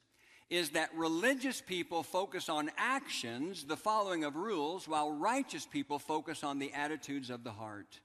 is 0.51 0.71
that 0.71 0.95
religious 0.95 1.61
people 1.61 2.03
focus 2.03 2.49
on 2.49 2.71
actions, 2.77 3.65
the 3.65 3.77
following 3.77 4.25
of 4.25 4.37
rules, 4.37 4.87
while 4.87 5.11
righteous 5.13 5.67
people 5.67 5.99
focus 5.99 6.45
on 6.45 6.59
the 6.59 6.73
attitudes 6.73 7.31
of 7.31 7.45
the 7.45 7.53
heart. 7.53 8.01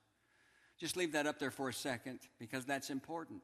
Just 0.79 0.95
leave 0.95 1.11
that 1.11 1.27
up 1.27 1.39
there 1.39 1.51
for 1.51 1.69
a 1.69 1.73
second 1.73 2.19
because 2.39 2.65
that's 2.65 2.89
important. 2.89 3.41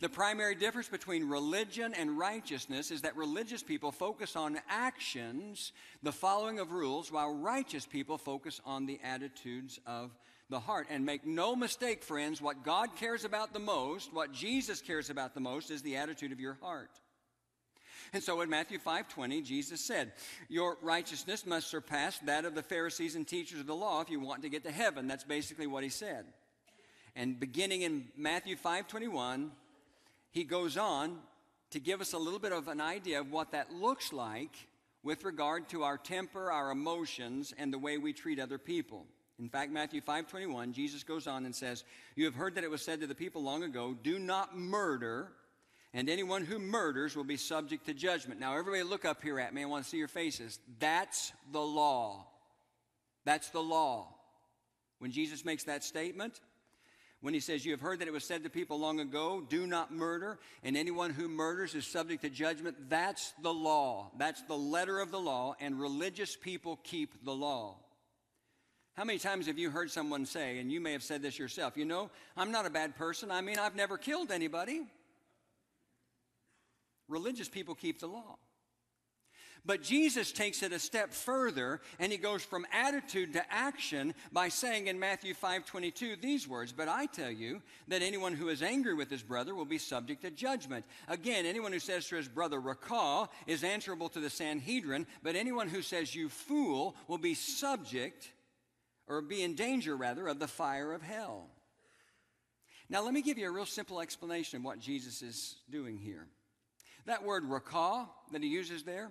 The 0.00 0.08
primary 0.08 0.54
difference 0.54 0.88
between 0.88 1.28
religion 1.28 1.92
and 1.94 2.18
righteousness 2.18 2.92
is 2.92 3.02
that 3.02 3.16
religious 3.16 3.64
people 3.64 3.90
focus 3.90 4.36
on 4.36 4.60
actions, 4.68 5.72
the 6.02 6.12
following 6.12 6.60
of 6.60 6.70
rules, 6.70 7.10
while 7.10 7.34
righteous 7.34 7.84
people 7.84 8.16
focus 8.16 8.60
on 8.64 8.86
the 8.86 9.00
attitudes 9.02 9.80
of 9.86 10.16
the 10.50 10.60
heart. 10.60 10.86
And 10.88 11.04
make 11.04 11.26
no 11.26 11.56
mistake, 11.56 12.04
friends, 12.04 12.40
what 12.40 12.62
God 12.64 12.94
cares 12.96 13.24
about 13.24 13.52
the 13.52 13.58
most, 13.58 14.14
what 14.14 14.32
Jesus 14.32 14.80
cares 14.80 15.10
about 15.10 15.34
the 15.34 15.40
most, 15.40 15.70
is 15.70 15.82
the 15.82 15.96
attitude 15.96 16.30
of 16.30 16.38
your 16.38 16.58
heart. 16.60 16.90
And 18.12 18.22
so 18.22 18.40
in 18.40 18.48
Matthew 18.48 18.78
5:20, 18.78 19.42
Jesus 19.42 19.80
said, 19.84 20.12
"Your 20.48 20.78
righteousness 20.80 21.44
must 21.44 21.68
surpass 21.68 22.18
that 22.20 22.44
of 22.44 22.54
the 22.54 22.62
Pharisees 22.62 23.14
and 23.14 23.26
teachers 23.26 23.60
of 23.60 23.66
the 23.66 23.74
law 23.74 24.00
if 24.00 24.10
you 24.10 24.20
want 24.20 24.42
to 24.42 24.48
get 24.48 24.64
to 24.64 24.70
heaven." 24.70 25.06
That's 25.06 25.24
basically 25.24 25.66
what 25.66 25.84
he 25.84 25.90
said. 25.90 26.32
And 27.14 27.38
beginning 27.38 27.82
in 27.82 28.10
Matthew 28.16 28.56
5:21, 28.56 29.52
he 30.30 30.44
goes 30.44 30.76
on 30.76 31.22
to 31.70 31.80
give 31.80 32.00
us 32.00 32.12
a 32.12 32.18
little 32.18 32.38
bit 32.38 32.52
of 32.52 32.68
an 32.68 32.80
idea 32.80 33.20
of 33.20 33.30
what 33.30 33.50
that 33.50 33.72
looks 33.72 34.12
like 34.12 34.68
with 35.02 35.24
regard 35.24 35.68
to 35.68 35.82
our 35.82 35.98
temper, 35.98 36.50
our 36.50 36.70
emotions, 36.70 37.52
and 37.56 37.72
the 37.72 37.78
way 37.78 37.98
we 37.98 38.12
treat 38.12 38.38
other 38.40 38.58
people. 38.58 39.06
In 39.38 39.48
fact, 39.48 39.70
Matthew 39.70 40.00
5:21, 40.00 40.72
Jesus 40.72 41.04
goes 41.04 41.26
on 41.26 41.44
and 41.44 41.54
says, 41.54 41.84
"You 42.16 42.24
have 42.24 42.34
heard 42.34 42.54
that 42.56 42.64
it 42.64 42.70
was 42.70 42.82
said 42.82 43.00
to 43.00 43.06
the 43.06 43.14
people 43.14 43.42
long 43.42 43.62
ago, 43.62 43.94
do 43.94 44.18
not 44.18 44.56
murder." 44.56 45.32
And 45.94 46.10
anyone 46.10 46.44
who 46.44 46.58
murders 46.58 47.16
will 47.16 47.24
be 47.24 47.38
subject 47.38 47.86
to 47.86 47.94
judgment. 47.94 48.40
Now, 48.40 48.56
everybody 48.56 48.82
look 48.82 49.04
up 49.04 49.22
here 49.22 49.40
at 49.40 49.54
me. 49.54 49.62
I 49.62 49.66
want 49.66 49.84
to 49.84 49.90
see 49.90 49.96
your 49.96 50.08
faces. 50.08 50.58
That's 50.78 51.32
the 51.50 51.60
law. 51.60 52.26
That's 53.24 53.50
the 53.50 53.62
law. 53.62 54.08
When 54.98 55.10
Jesus 55.12 55.44
makes 55.44 55.64
that 55.64 55.84
statement, 55.84 56.40
when 57.20 57.34
he 57.34 57.40
says, 57.40 57.64
You 57.64 57.72
have 57.72 57.80
heard 57.80 58.00
that 58.00 58.08
it 58.08 58.12
was 58.12 58.24
said 58.24 58.44
to 58.44 58.50
people 58.50 58.78
long 58.78 59.00
ago, 59.00 59.42
do 59.48 59.66
not 59.66 59.92
murder, 59.92 60.38
and 60.62 60.76
anyone 60.76 61.10
who 61.10 61.28
murders 61.28 61.74
is 61.74 61.86
subject 61.86 62.22
to 62.22 62.30
judgment, 62.30 62.76
that's 62.88 63.32
the 63.42 63.52
law. 63.52 64.10
That's 64.18 64.42
the 64.42 64.56
letter 64.56 65.00
of 65.00 65.10
the 65.10 65.20
law, 65.20 65.54
and 65.60 65.80
religious 65.80 66.36
people 66.36 66.78
keep 66.84 67.24
the 67.24 67.34
law. 67.34 67.76
How 68.94 69.04
many 69.04 69.18
times 69.18 69.46
have 69.46 69.58
you 69.58 69.70
heard 69.70 69.90
someone 69.90 70.26
say, 70.26 70.58
and 70.58 70.72
you 70.72 70.80
may 70.80 70.92
have 70.92 71.04
said 71.04 71.22
this 71.22 71.38
yourself, 71.38 71.76
you 71.76 71.84
know, 71.84 72.10
I'm 72.36 72.50
not 72.50 72.66
a 72.66 72.70
bad 72.70 72.96
person. 72.96 73.30
I 73.30 73.40
mean, 73.40 73.58
I've 73.58 73.76
never 73.76 73.96
killed 73.96 74.32
anybody. 74.32 74.82
Religious 77.08 77.48
people 77.48 77.74
keep 77.74 77.98
the 78.00 78.06
law. 78.06 78.38
But 79.64 79.82
Jesus 79.82 80.32
takes 80.32 80.62
it 80.62 80.72
a 80.72 80.78
step 80.78 81.12
further 81.12 81.80
and 81.98 82.12
he 82.12 82.18
goes 82.18 82.42
from 82.42 82.66
attitude 82.72 83.32
to 83.32 83.52
action 83.52 84.14
by 84.32 84.48
saying 84.48 84.86
in 84.86 84.98
Matthew 84.98 85.34
5:22 85.34 86.16
these 86.16 86.46
words, 86.46 86.72
"But 86.72 86.88
I 86.88 87.06
tell 87.06 87.30
you 87.30 87.62
that 87.88 88.00
anyone 88.00 88.34
who 88.34 88.48
is 88.48 88.62
angry 88.62 88.94
with 88.94 89.10
his 89.10 89.22
brother 89.22 89.54
will 89.54 89.64
be 89.64 89.78
subject 89.78 90.22
to 90.22 90.30
judgment. 90.30 90.86
Again, 91.08 91.44
anyone 91.44 91.72
who 91.72 91.80
says 91.80 92.08
to 92.08 92.16
his 92.16 92.28
brother, 92.28 92.60
"Raca," 92.60 93.28
is 93.46 93.64
answerable 93.64 94.08
to 94.10 94.20
the 94.20 94.30
Sanhedrin, 94.30 95.06
but 95.22 95.36
anyone 95.36 95.68
who 95.68 95.82
says, 95.82 96.14
"You 96.14 96.28
fool," 96.28 96.96
will 97.08 97.18
be 97.18 97.34
subject 97.34 98.32
or 99.06 99.20
be 99.20 99.42
in 99.42 99.54
danger 99.54 99.96
rather 99.96 100.28
of 100.28 100.38
the 100.38 100.48
fire 100.48 100.92
of 100.92 101.02
hell. 101.02 101.50
Now, 102.88 103.02
let 103.02 103.12
me 103.12 103.20
give 103.20 103.36
you 103.36 103.48
a 103.48 103.50
real 103.50 103.66
simple 103.66 104.00
explanation 104.00 104.58
of 104.58 104.64
what 104.64 104.78
Jesus 104.78 105.20
is 105.20 105.56
doing 105.68 105.98
here. 105.98 106.30
That 107.08 107.24
word 107.24 107.46
"raca" 107.46 108.06
that 108.32 108.42
he 108.42 108.50
uses 108.50 108.82
there, 108.82 109.10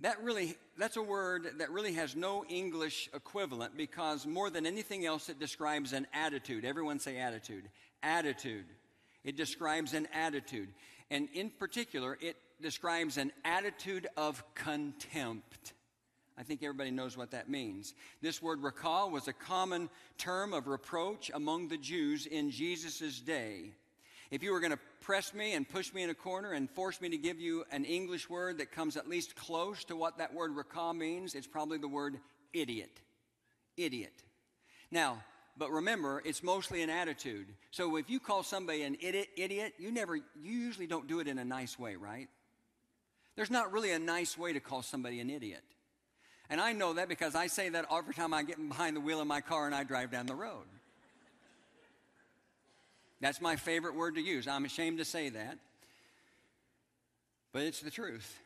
that 0.00 0.20
really, 0.24 0.56
that's 0.76 0.96
a 0.96 1.02
word 1.02 1.46
that 1.58 1.70
really 1.70 1.92
has 1.92 2.16
no 2.16 2.44
English 2.48 3.08
equivalent 3.14 3.76
because 3.76 4.26
more 4.26 4.50
than 4.50 4.66
anything 4.66 5.06
else, 5.06 5.28
it 5.28 5.38
describes 5.38 5.92
an 5.92 6.08
attitude. 6.12 6.64
Everyone 6.64 6.98
say 6.98 7.18
attitude. 7.18 7.62
Attitude. 8.02 8.64
It 9.22 9.36
describes 9.36 9.94
an 9.94 10.08
attitude. 10.12 10.68
And 11.12 11.28
in 11.32 11.50
particular, 11.50 12.18
it 12.20 12.34
describes 12.60 13.18
an 13.18 13.30
attitude 13.44 14.08
of 14.16 14.42
contempt. 14.56 15.74
I 16.36 16.42
think 16.42 16.64
everybody 16.64 16.90
knows 16.90 17.16
what 17.16 17.30
that 17.30 17.48
means. 17.48 17.94
This 18.20 18.42
word 18.42 18.64
"raca" 18.64 19.06
was 19.06 19.28
a 19.28 19.32
common 19.32 19.90
term 20.18 20.52
of 20.52 20.66
reproach 20.66 21.30
among 21.32 21.68
the 21.68 21.78
Jews 21.78 22.26
in 22.26 22.50
Jesus' 22.50 23.20
day. 23.20 23.74
If 24.30 24.42
you 24.42 24.52
were 24.52 24.60
going 24.60 24.72
to 24.72 24.78
press 25.00 25.32
me 25.32 25.54
and 25.54 25.66
push 25.68 25.92
me 25.94 26.02
in 26.02 26.10
a 26.10 26.14
corner 26.14 26.52
and 26.52 26.68
force 26.70 27.00
me 27.00 27.08
to 27.08 27.16
give 27.16 27.40
you 27.40 27.64
an 27.70 27.84
English 27.84 28.28
word 28.28 28.58
that 28.58 28.72
comes 28.72 28.96
at 28.96 29.08
least 29.08 29.34
close 29.36 29.84
to 29.84 29.96
what 29.96 30.18
that 30.18 30.34
word 30.34 30.54
"raca" 30.54 30.92
means, 30.92 31.34
it's 31.34 31.46
probably 31.46 31.78
the 31.78 31.88
word 31.88 32.18
idiot. 32.52 33.00
Idiot. 33.76 34.12
Now, 34.90 35.22
but 35.56 35.70
remember, 35.70 36.22
it's 36.24 36.42
mostly 36.42 36.82
an 36.82 36.90
attitude. 36.90 37.48
So 37.70 37.96
if 37.96 38.08
you 38.08 38.20
call 38.20 38.42
somebody 38.42 38.82
an 38.82 38.96
idiot, 39.00 39.28
idiot, 39.36 39.74
you 39.78 39.90
never, 39.90 40.16
you 40.16 40.24
usually 40.36 40.86
don't 40.86 41.08
do 41.08 41.20
it 41.20 41.26
in 41.26 41.38
a 41.38 41.44
nice 41.44 41.78
way, 41.78 41.96
right? 41.96 42.28
There's 43.34 43.50
not 43.50 43.72
really 43.72 43.92
a 43.92 43.98
nice 43.98 44.36
way 44.36 44.52
to 44.52 44.60
call 44.60 44.82
somebody 44.82 45.20
an 45.20 45.30
idiot. 45.30 45.62
And 46.50 46.60
I 46.60 46.72
know 46.72 46.94
that 46.94 47.08
because 47.08 47.34
I 47.34 47.46
say 47.46 47.68
that 47.70 47.86
every 47.92 48.14
time 48.14 48.32
I 48.32 48.42
get 48.42 48.56
behind 48.68 48.96
the 48.96 49.00
wheel 49.00 49.20
of 49.20 49.26
my 49.26 49.40
car 49.40 49.66
and 49.66 49.74
I 49.74 49.84
drive 49.84 50.10
down 50.10 50.26
the 50.26 50.34
road. 50.34 50.66
That's 53.20 53.40
my 53.40 53.56
favorite 53.56 53.94
word 53.94 54.14
to 54.14 54.20
use. 54.20 54.46
I'm 54.46 54.64
ashamed 54.64 54.98
to 54.98 55.04
say 55.04 55.28
that, 55.30 55.58
but 57.52 57.62
it's 57.62 57.80
the 57.80 57.90
truth. 57.90 58.38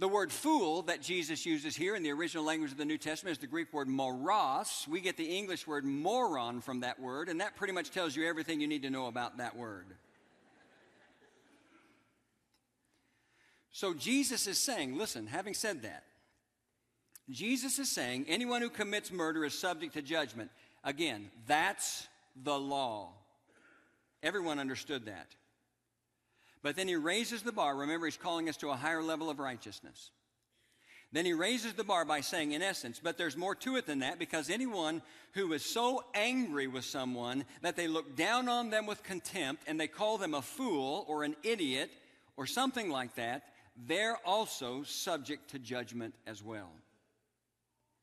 The 0.00 0.08
word 0.08 0.30
fool 0.30 0.82
that 0.82 1.02
Jesus 1.02 1.44
uses 1.44 1.74
here 1.74 1.96
in 1.96 2.04
the 2.04 2.12
original 2.12 2.44
language 2.44 2.70
of 2.70 2.76
the 2.78 2.84
New 2.84 2.98
Testament 2.98 3.32
is 3.32 3.40
the 3.40 3.48
Greek 3.48 3.72
word 3.72 3.88
moros. 3.88 4.86
We 4.88 5.00
get 5.00 5.16
the 5.16 5.24
English 5.24 5.66
word 5.66 5.84
moron 5.84 6.60
from 6.60 6.80
that 6.80 7.00
word, 7.00 7.28
and 7.28 7.40
that 7.40 7.56
pretty 7.56 7.72
much 7.72 7.90
tells 7.90 8.14
you 8.14 8.26
everything 8.26 8.60
you 8.60 8.68
need 8.68 8.82
to 8.82 8.90
know 8.90 9.06
about 9.06 9.38
that 9.38 9.56
word. 9.56 9.86
So 13.72 13.92
Jesus 13.94 14.46
is 14.46 14.58
saying, 14.58 14.96
listen, 14.96 15.26
having 15.26 15.54
said 15.54 15.82
that, 15.82 16.04
Jesus 17.30 17.78
is 17.78 17.90
saying 17.90 18.24
anyone 18.28 18.62
who 18.62 18.70
commits 18.70 19.12
murder 19.12 19.44
is 19.44 19.56
subject 19.56 19.94
to 19.94 20.02
judgment. 20.02 20.50
Again, 20.82 21.30
that's 21.46 22.06
the 22.42 22.58
law. 22.58 23.10
Everyone 24.22 24.58
understood 24.58 25.06
that. 25.06 25.34
But 26.62 26.76
then 26.76 26.88
he 26.88 26.96
raises 26.96 27.42
the 27.42 27.52
bar. 27.52 27.76
Remember, 27.76 28.06
he's 28.06 28.16
calling 28.16 28.48
us 28.48 28.56
to 28.58 28.70
a 28.70 28.76
higher 28.76 29.02
level 29.02 29.30
of 29.30 29.38
righteousness. 29.38 30.10
Then 31.10 31.24
he 31.24 31.32
raises 31.32 31.72
the 31.72 31.84
bar 31.84 32.04
by 32.04 32.20
saying, 32.20 32.52
in 32.52 32.60
essence, 32.60 33.00
but 33.02 33.16
there's 33.16 33.36
more 33.36 33.54
to 33.56 33.76
it 33.76 33.86
than 33.86 34.00
that 34.00 34.18
because 34.18 34.50
anyone 34.50 35.00
who 35.32 35.52
is 35.54 35.64
so 35.64 36.04
angry 36.14 36.66
with 36.66 36.84
someone 36.84 37.44
that 37.62 37.76
they 37.76 37.88
look 37.88 38.14
down 38.14 38.48
on 38.48 38.68
them 38.68 38.84
with 38.84 39.02
contempt 39.02 39.62
and 39.66 39.80
they 39.80 39.86
call 39.86 40.18
them 40.18 40.34
a 40.34 40.42
fool 40.42 41.06
or 41.08 41.24
an 41.24 41.34
idiot 41.42 41.90
or 42.36 42.44
something 42.44 42.90
like 42.90 43.14
that, 43.14 43.44
they're 43.86 44.18
also 44.26 44.82
subject 44.82 45.50
to 45.50 45.58
judgment 45.58 46.14
as 46.26 46.42
well. 46.42 46.70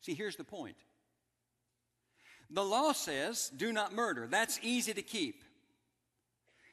See, 0.01 0.15
here's 0.15 0.37
the 0.37 0.43
point. 0.43 0.77
The 2.49 2.63
law 2.63 2.91
says, 2.91 3.51
do 3.55 3.71
not 3.71 3.93
murder. 3.93 4.27
That's 4.27 4.59
easy 4.63 4.93
to 4.93 5.01
keep. 5.01 5.43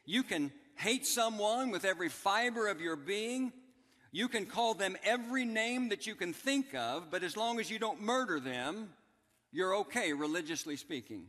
You 0.04 0.22
can 0.22 0.52
hate 0.76 1.06
someone 1.06 1.70
with 1.70 1.84
every 1.84 2.08
fiber 2.08 2.68
of 2.68 2.80
your 2.80 2.96
being. 2.96 3.52
You 4.10 4.28
can 4.28 4.46
call 4.46 4.74
them 4.74 4.96
every 5.04 5.44
name 5.44 5.88
that 5.88 6.06
you 6.06 6.14
can 6.14 6.32
think 6.32 6.74
of, 6.74 7.10
but 7.10 7.22
as 7.22 7.36
long 7.36 7.60
as 7.60 7.70
you 7.70 7.78
don't 7.78 8.02
murder 8.02 8.40
them, 8.40 8.90
you're 9.52 9.76
okay, 9.76 10.12
religiously 10.12 10.76
speaking. 10.76 11.26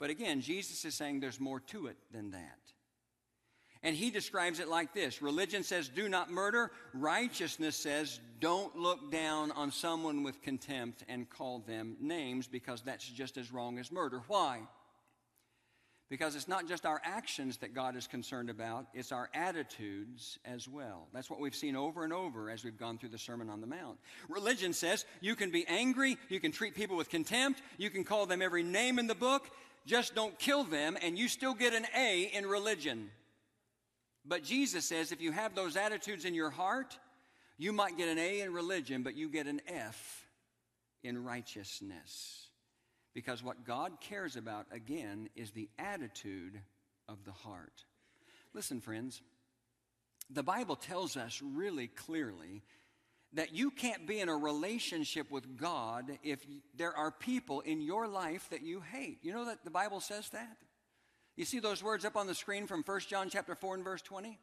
But 0.00 0.10
again, 0.10 0.40
Jesus 0.40 0.84
is 0.84 0.94
saying 0.94 1.20
there's 1.20 1.40
more 1.40 1.60
to 1.60 1.86
it 1.86 1.96
than 2.10 2.32
that. 2.32 2.58
And 3.84 3.94
he 3.94 4.10
describes 4.10 4.60
it 4.60 4.68
like 4.68 4.94
this 4.94 5.20
Religion 5.20 5.62
says, 5.62 5.88
do 5.88 6.08
not 6.08 6.30
murder. 6.30 6.72
Righteousness 6.94 7.76
says, 7.76 8.18
don't 8.40 8.74
look 8.76 9.12
down 9.12 9.52
on 9.52 9.70
someone 9.70 10.22
with 10.22 10.42
contempt 10.42 11.04
and 11.08 11.28
call 11.28 11.60
them 11.60 11.96
names 12.00 12.46
because 12.46 12.80
that's 12.80 13.06
just 13.06 13.36
as 13.36 13.52
wrong 13.52 13.78
as 13.78 13.92
murder. 13.92 14.22
Why? 14.26 14.60
Because 16.14 16.36
it's 16.36 16.46
not 16.46 16.68
just 16.68 16.86
our 16.86 17.00
actions 17.02 17.56
that 17.56 17.74
God 17.74 17.96
is 17.96 18.06
concerned 18.06 18.48
about, 18.48 18.86
it's 18.94 19.10
our 19.10 19.28
attitudes 19.34 20.38
as 20.44 20.68
well. 20.68 21.08
That's 21.12 21.28
what 21.28 21.40
we've 21.40 21.56
seen 21.56 21.74
over 21.74 22.04
and 22.04 22.12
over 22.12 22.50
as 22.50 22.62
we've 22.62 22.78
gone 22.78 22.98
through 22.98 23.08
the 23.08 23.18
Sermon 23.18 23.50
on 23.50 23.60
the 23.60 23.66
Mount. 23.66 23.98
Religion 24.28 24.72
says 24.72 25.06
you 25.20 25.34
can 25.34 25.50
be 25.50 25.66
angry, 25.66 26.16
you 26.28 26.38
can 26.38 26.52
treat 26.52 26.76
people 26.76 26.96
with 26.96 27.08
contempt, 27.08 27.62
you 27.78 27.90
can 27.90 28.04
call 28.04 28.26
them 28.26 28.42
every 28.42 28.62
name 28.62 29.00
in 29.00 29.08
the 29.08 29.14
book, 29.16 29.50
just 29.86 30.14
don't 30.14 30.38
kill 30.38 30.62
them, 30.62 30.96
and 31.02 31.18
you 31.18 31.26
still 31.26 31.52
get 31.52 31.74
an 31.74 31.86
A 31.96 32.30
in 32.32 32.46
religion. 32.46 33.10
But 34.24 34.44
Jesus 34.44 34.84
says 34.84 35.10
if 35.10 35.20
you 35.20 35.32
have 35.32 35.56
those 35.56 35.76
attitudes 35.76 36.24
in 36.24 36.32
your 36.32 36.50
heart, 36.50 36.96
you 37.58 37.72
might 37.72 37.98
get 37.98 38.08
an 38.08 38.18
A 38.20 38.42
in 38.42 38.52
religion, 38.52 39.02
but 39.02 39.16
you 39.16 39.28
get 39.28 39.48
an 39.48 39.60
F 39.66 40.28
in 41.02 41.24
righteousness. 41.24 42.43
Because 43.14 43.42
what 43.42 43.64
God 43.64 44.00
cares 44.00 44.36
about, 44.36 44.66
again, 44.72 45.28
is 45.36 45.52
the 45.52 45.68
attitude 45.78 46.60
of 47.08 47.24
the 47.24 47.32
heart. 47.32 47.84
Listen, 48.52 48.80
friends, 48.80 49.22
the 50.30 50.42
Bible 50.42 50.76
tells 50.76 51.16
us 51.16 51.40
really 51.42 51.86
clearly 51.86 52.62
that 53.34 53.54
you 53.54 53.70
can't 53.70 54.06
be 54.06 54.20
in 54.20 54.28
a 54.28 54.36
relationship 54.36 55.30
with 55.30 55.56
God 55.56 56.18
if 56.22 56.44
there 56.76 56.96
are 56.96 57.10
people 57.10 57.60
in 57.60 57.80
your 57.80 58.06
life 58.06 58.48
that 58.50 58.62
you 58.62 58.80
hate. 58.80 59.18
You 59.22 59.32
know 59.32 59.46
that 59.46 59.64
the 59.64 59.70
Bible 59.70 60.00
says 60.00 60.28
that? 60.30 60.56
You 61.36 61.44
see 61.44 61.58
those 61.58 61.82
words 61.82 62.04
up 62.04 62.16
on 62.16 62.26
the 62.28 62.34
screen 62.34 62.66
from 62.66 62.82
1 62.84 63.00
John 63.08 63.28
chapter 63.28 63.54
4 63.54 63.76
and 63.76 63.84
verse 63.84 64.02
20? 64.02 64.38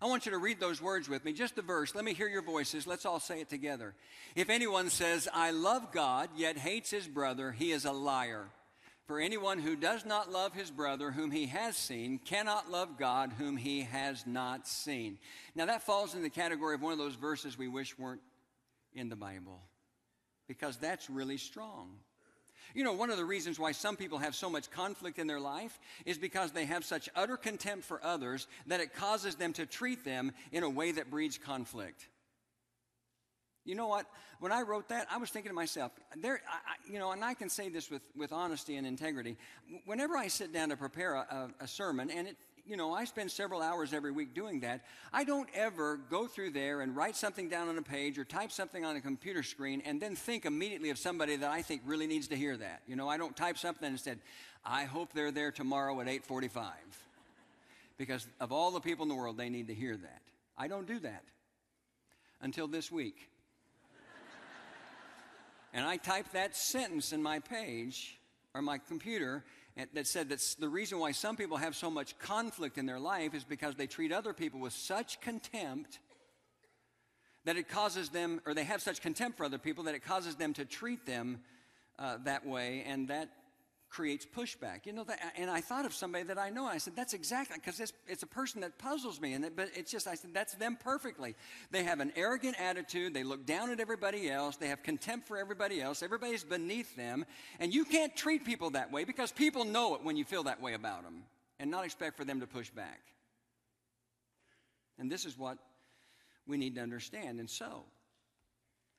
I 0.00 0.06
want 0.06 0.26
you 0.26 0.32
to 0.32 0.38
read 0.38 0.60
those 0.60 0.82
words 0.82 1.08
with 1.08 1.24
me, 1.24 1.32
just 1.32 1.56
the 1.56 1.62
verse. 1.62 1.94
Let 1.94 2.04
me 2.04 2.12
hear 2.12 2.28
your 2.28 2.42
voices. 2.42 2.86
Let's 2.86 3.06
all 3.06 3.20
say 3.20 3.40
it 3.40 3.48
together. 3.48 3.94
If 4.34 4.50
anyone 4.50 4.90
says, 4.90 5.28
I 5.32 5.52
love 5.52 5.92
God, 5.92 6.28
yet 6.36 6.58
hates 6.58 6.90
his 6.90 7.06
brother, 7.06 7.52
he 7.52 7.72
is 7.72 7.84
a 7.84 7.92
liar. 7.92 8.46
For 9.06 9.20
anyone 9.20 9.60
who 9.60 9.76
does 9.76 10.04
not 10.04 10.32
love 10.32 10.52
his 10.52 10.70
brother 10.70 11.12
whom 11.12 11.30
he 11.30 11.46
has 11.46 11.76
seen 11.76 12.18
cannot 12.18 12.70
love 12.70 12.98
God 12.98 13.32
whom 13.38 13.56
he 13.56 13.82
has 13.82 14.26
not 14.26 14.66
seen. 14.66 15.18
Now, 15.54 15.66
that 15.66 15.82
falls 15.82 16.14
in 16.14 16.22
the 16.22 16.30
category 16.30 16.74
of 16.74 16.82
one 16.82 16.92
of 16.92 16.98
those 16.98 17.14
verses 17.14 17.56
we 17.56 17.68
wish 17.68 17.96
weren't 17.96 18.22
in 18.92 19.08
the 19.08 19.16
Bible 19.16 19.60
because 20.48 20.76
that's 20.76 21.08
really 21.08 21.36
strong. 21.36 21.98
You 22.74 22.84
know, 22.84 22.92
one 22.92 23.10
of 23.10 23.16
the 23.16 23.24
reasons 23.24 23.58
why 23.58 23.72
some 23.72 23.96
people 23.96 24.18
have 24.18 24.34
so 24.34 24.50
much 24.50 24.70
conflict 24.70 25.18
in 25.18 25.26
their 25.26 25.40
life 25.40 25.78
is 26.04 26.18
because 26.18 26.52
they 26.52 26.66
have 26.66 26.84
such 26.84 27.08
utter 27.14 27.36
contempt 27.36 27.84
for 27.84 28.04
others 28.04 28.46
that 28.66 28.80
it 28.80 28.94
causes 28.94 29.36
them 29.36 29.52
to 29.54 29.66
treat 29.66 30.04
them 30.04 30.32
in 30.52 30.62
a 30.62 30.70
way 30.70 30.92
that 30.92 31.10
breeds 31.10 31.38
conflict. 31.38 32.08
You 33.66 33.74
know 33.74 33.88
what? 33.88 34.06
When 34.38 34.52
I 34.52 34.62
wrote 34.62 34.88
that, 34.90 35.08
I 35.10 35.16
was 35.16 35.30
thinking 35.30 35.50
to 35.50 35.54
myself, 35.54 35.90
there, 36.16 36.40
I, 36.48 36.90
you 36.90 37.00
know, 37.00 37.10
and 37.10 37.24
I 37.24 37.34
can 37.34 37.48
say 37.48 37.68
this 37.68 37.90
with, 37.90 38.02
with 38.14 38.32
honesty 38.32 38.76
and 38.76 38.86
integrity. 38.86 39.36
Whenever 39.86 40.16
I 40.16 40.28
sit 40.28 40.52
down 40.52 40.68
to 40.68 40.76
prepare 40.76 41.14
a, 41.14 41.50
a, 41.60 41.64
a 41.64 41.68
sermon, 41.68 42.10
and 42.10 42.28
it, 42.28 42.36
you 42.66 42.76
know, 42.76 42.92
I 42.92 43.04
spend 43.04 43.30
several 43.30 43.62
hours 43.62 43.92
every 43.92 44.10
week 44.10 44.34
doing 44.34 44.60
that. 44.60 44.84
I 45.12 45.24
don't 45.24 45.48
ever 45.54 45.98
go 46.10 46.26
through 46.26 46.50
there 46.50 46.80
and 46.80 46.96
write 46.96 47.16
something 47.16 47.48
down 47.48 47.68
on 47.68 47.78
a 47.78 47.82
page 47.82 48.18
or 48.18 48.24
type 48.24 48.50
something 48.50 48.84
on 48.84 48.96
a 48.96 49.00
computer 49.00 49.42
screen 49.42 49.82
and 49.84 50.00
then 50.00 50.16
think 50.16 50.44
immediately 50.44 50.90
of 50.90 50.98
somebody 50.98 51.36
that 51.36 51.50
I 51.50 51.62
think 51.62 51.82
really 51.84 52.06
needs 52.06 52.28
to 52.28 52.36
hear 52.36 52.56
that. 52.56 52.82
You 52.86 52.96
know, 52.96 53.08
I 53.08 53.16
don't 53.16 53.36
type 53.36 53.58
something 53.58 53.86
and 53.86 53.98
said, 54.00 54.18
I 54.64 54.84
hope 54.84 55.12
they're 55.12 55.30
there 55.30 55.52
tomorrow 55.52 56.00
at 56.00 56.08
8:45. 56.08 56.72
Because 57.98 58.26
of 58.40 58.52
all 58.52 58.72
the 58.72 58.80
people 58.80 59.04
in 59.04 59.08
the 59.08 59.14
world, 59.14 59.36
they 59.36 59.48
need 59.48 59.68
to 59.68 59.74
hear 59.74 59.96
that. 59.96 60.22
I 60.58 60.68
don't 60.68 60.86
do 60.86 60.98
that 61.00 61.24
until 62.40 62.66
this 62.66 62.90
week. 62.90 63.30
and 65.72 65.86
I 65.86 65.96
typed 65.96 66.32
that 66.32 66.56
sentence 66.56 67.12
in 67.12 67.22
my 67.22 67.38
page 67.38 68.18
or 68.54 68.62
my 68.62 68.78
computer 68.78 69.44
that 69.92 70.06
said 70.06 70.30
that 70.30 70.40
the 70.58 70.68
reason 70.68 70.98
why 70.98 71.12
some 71.12 71.36
people 71.36 71.58
have 71.58 71.76
so 71.76 71.90
much 71.90 72.18
conflict 72.18 72.78
in 72.78 72.86
their 72.86 72.98
life 72.98 73.34
is 73.34 73.44
because 73.44 73.74
they 73.74 73.86
treat 73.86 74.12
other 74.12 74.32
people 74.32 74.58
with 74.58 74.72
such 74.72 75.20
contempt 75.20 75.98
that 77.44 77.56
it 77.56 77.68
causes 77.68 78.08
them, 78.08 78.40
or 78.46 78.54
they 78.54 78.64
have 78.64 78.82
such 78.82 79.00
contempt 79.00 79.38
for 79.38 79.44
other 79.44 79.58
people 79.58 79.84
that 79.84 79.94
it 79.94 80.04
causes 80.04 80.34
them 80.34 80.52
to 80.54 80.64
treat 80.64 81.06
them 81.06 81.40
uh, 81.98 82.16
that 82.24 82.46
way, 82.46 82.82
and 82.86 83.08
that 83.08 83.28
creates 83.96 84.26
pushback. 84.26 84.84
You 84.84 84.92
know, 84.92 85.04
that, 85.04 85.18
and 85.38 85.50
I 85.50 85.62
thought 85.62 85.86
of 85.86 85.94
somebody 85.94 86.24
that 86.24 86.38
I 86.38 86.50
know, 86.50 86.66
I 86.66 86.76
said, 86.76 86.94
that's 86.94 87.14
exactly, 87.14 87.56
because 87.56 87.80
it's, 87.80 87.94
it's 88.06 88.22
a 88.22 88.26
person 88.26 88.60
that 88.60 88.78
puzzles 88.78 89.18
me, 89.22 89.32
and 89.32 89.42
it, 89.42 89.56
but 89.56 89.70
it's 89.74 89.90
just, 89.90 90.06
I 90.06 90.16
said, 90.16 90.34
that's 90.34 90.52
them 90.56 90.76
perfectly. 90.78 91.34
They 91.70 91.82
have 91.82 92.00
an 92.00 92.12
arrogant 92.14 92.60
attitude, 92.60 93.14
they 93.14 93.24
look 93.24 93.46
down 93.46 93.70
at 93.70 93.80
everybody 93.80 94.28
else, 94.30 94.56
they 94.56 94.68
have 94.68 94.82
contempt 94.82 95.26
for 95.26 95.38
everybody 95.38 95.80
else, 95.80 96.02
everybody's 96.02 96.44
beneath 96.44 96.94
them, 96.94 97.24
and 97.58 97.72
you 97.72 97.86
can't 97.86 98.14
treat 98.14 98.44
people 98.44 98.68
that 98.70 98.92
way 98.92 99.04
because 99.04 99.32
people 99.32 99.64
know 99.64 99.94
it 99.94 100.02
when 100.02 100.18
you 100.18 100.26
feel 100.26 100.42
that 100.42 100.60
way 100.60 100.74
about 100.74 101.02
them, 101.02 101.22
and 101.58 101.70
not 101.70 101.86
expect 101.86 102.18
for 102.18 102.24
them 102.26 102.40
to 102.40 102.46
push 102.46 102.68
back. 102.68 103.00
And 104.98 105.10
this 105.10 105.24
is 105.24 105.38
what 105.38 105.56
we 106.46 106.58
need 106.58 106.74
to 106.74 106.82
understand. 106.82 107.40
And 107.40 107.48
so, 107.48 107.84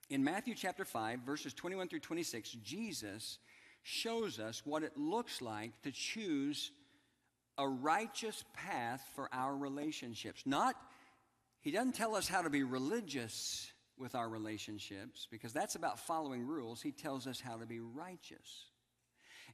in 0.09 0.23
Matthew 0.23 0.55
chapter 0.55 0.85
5, 0.85 1.19
verses 1.19 1.53
21 1.53 1.87
through 1.87 1.99
26, 1.99 2.49
Jesus 2.63 3.37
shows 3.83 4.39
us 4.39 4.61
what 4.65 4.83
it 4.83 4.97
looks 4.97 5.41
like 5.41 5.81
to 5.83 5.91
choose 5.91 6.71
a 7.57 7.67
righteous 7.67 8.43
path 8.53 9.01
for 9.15 9.29
our 9.31 9.55
relationships. 9.55 10.43
Not, 10.45 10.75
he 11.61 11.71
doesn't 11.71 11.95
tell 11.95 12.15
us 12.15 12.27
how 12.27 12.41
to 12.41 12.49
be 12.49 12.63
religious 12.63 13.71
with 13.97 14.13
our 14.13 14.29
relationships 14.29 15.27
because 15.31 15.53
that's 15.53 15.75
about 15.75 15.99
following 15.99 16.45
rules. 16.45 16.81
He 16.81 16.91
tells 16.91 17.25
us 17.25 17.39
how 17.39 17.57
to 17.57 17.65
be 17.65 17.79
righteous. 17.79 18.65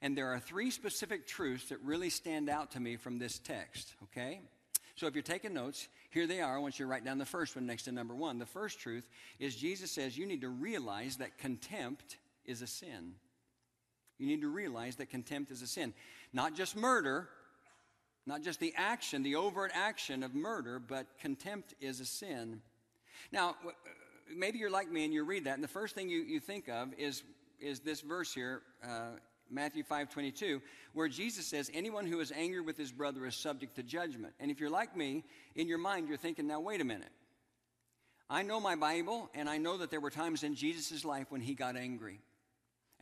And 0.01 0.17
there 0.17 0.33
are 0.33 0.39
three 0.39 0.69
specific 0.69 1.27
truths 1.27 1.69
that 1.69 1.79
really 1.81 2.09
stand 2.09 2.49
out 2.49 2.71
to 2.71 2.79
me 2.79 2.97
from 2.97 3.19
this 3.19 3.39
text, 3.39 3.93
okay? 4.03 4.41
So 4.95 5.07
if 5.07 5.15
you're 5.15 5.23
taking 5.23 5.53
notes, 5.53 5.87
here 6.09 6.27
they 6.27 6.41
are. 6.41 6.55
I 6.55 6.59
want 6.59 6.77
you 6.77 6.85
to 6.85 6.89
write 6.89 7.05
down 7.05 7.17
the 7.17 7.25
first 7.25 7.55
one 7.55 7.65
next 7.65 7.83
to 7.83 7.91
number 7.91 8.13
one. 8.13 8.37
The 8.37 8.45
first 8.45 8.79
truth 8.79 9.07
is 9.39 9.55
Jesus 9.55 9.91
says 9.91 10.17
you 10.17 10.25
need 10.25 10.41
to 10.41 10.49
realize 10.49 11.17
that 11.17 11.37
contempt 11.37 12.17
is 12.45 12.61
a 12.61 12.67
sin. 12.67 13.13
You 14.17 14.27
need 14.27 14.41
to 14.41 14.49
realize 14.49 14.95
that 14.97 15.09
contempt 15.09 15.51
is 15.51 15.61
a 15.61 15.67
sin. 15.67 15.93
Not 16.31 16.55
just 16.55 16.75
murder, 16.75 17.29
not 18.25 18.41
just 18.41 18.59
the 18.59 18.73
action, 18.77 19.23
the 19.23 19.35
overt 19.35 19.71
action 19.73 20.23
of 20.23 20.33
murder, 20.33 20.79
but 20.79 21.07
contempt 21.19 21.73
is 21.81 21.99
a 21.99 22.05
sin. 22.05 22.61
Now, 23.31 23.55
maybe 24.33 24.59
you're 24.59 24.71
like 24.71 24.91
me 24.91 25.03
and 25.03 25.13
you 25.13 25.23
read 25.23 25.45
that, 25.45 25.55
and 25.55 25.63
the 25.63 25.67
first 25.67 25.95
thing 25.95 26.09
you, 26.09 26.19
you 26.19 26.39
think 26.39 26.69
of 26.69 26.93
is, 26.97 27.23
is 27.59 27.79
this 27.81 28.01
verse 28.01 28.33
here, 28.33 28.61
uh, 28.83 29.17
Matthew 29.49 29.83
5 29.83 30.09
22, 30.09 30.61
where 30.93 31.07
Jesus 31.07 31.45
says, 31.45 31.69
Anyone 31.73 32.07
who 32.07 32.19
is 32.19 32.31
angry 32.31 32.61
with 32.61 32.77
his 32.77 32.91
brother 32.91 33.25
is 33.25 33.35
subject 33.35 33.75
to 33.75 33.83
judgment. 33.83 34.33
And 34.39 34.49
if 34.49 34.59
you're 34.59 34.69
like 34.69 34.95
me, 34.95 35.23
in 35.55 35.67
your 35.67 35.77
mind, 35.77 36.07
you're 36.07 36.17
thinking, 36.17 36.47
now, 36.47 36.59
wait 36.59 36.81
a 36.81 36.85
minute. 36.85 37.11
I 38.29 38.41
know 38.41 38.59
my 38.59 38.75
Bible, 38.75 39.29
and 39.35 39.49
I 39.49 39.57
know 39.57 39.77
that 39.77 39.91
there 39.91 39.99
were 39.99 40.09
times 40.09 40.43
in 40.43 40.55
Jesus' 40.55 41.05
life 41.05 41.27
when 41.29 41.41
he 41.41 41.53
got 41.53 41.75
angry. 41.75 42.19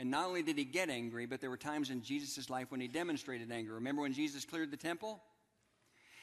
And 0.02 0.10
not 0.10 0.26
only 0.26 0.42
did 0.42 0.58
he 0.58 0.64
get 0.64 0.90
angry, 0.90 1.28
but 1.28 1.42
there 1.42 1.52
were 1.52 1.58
times 1.58 1.92
in 1.92 2.02
Jesus' 2.02 2.50
life 2.50 2.72
when 2.72 2.82
he 2.82 2.88
demonstrated 2.88 3.52
anger. 3.52 3.76
Remember 3.76 4.02
when 4.02 4.14
Jesus 4.14 4.46
cleared 4.46 4.72
the 4.72 4.76
temple? 4.76 5.22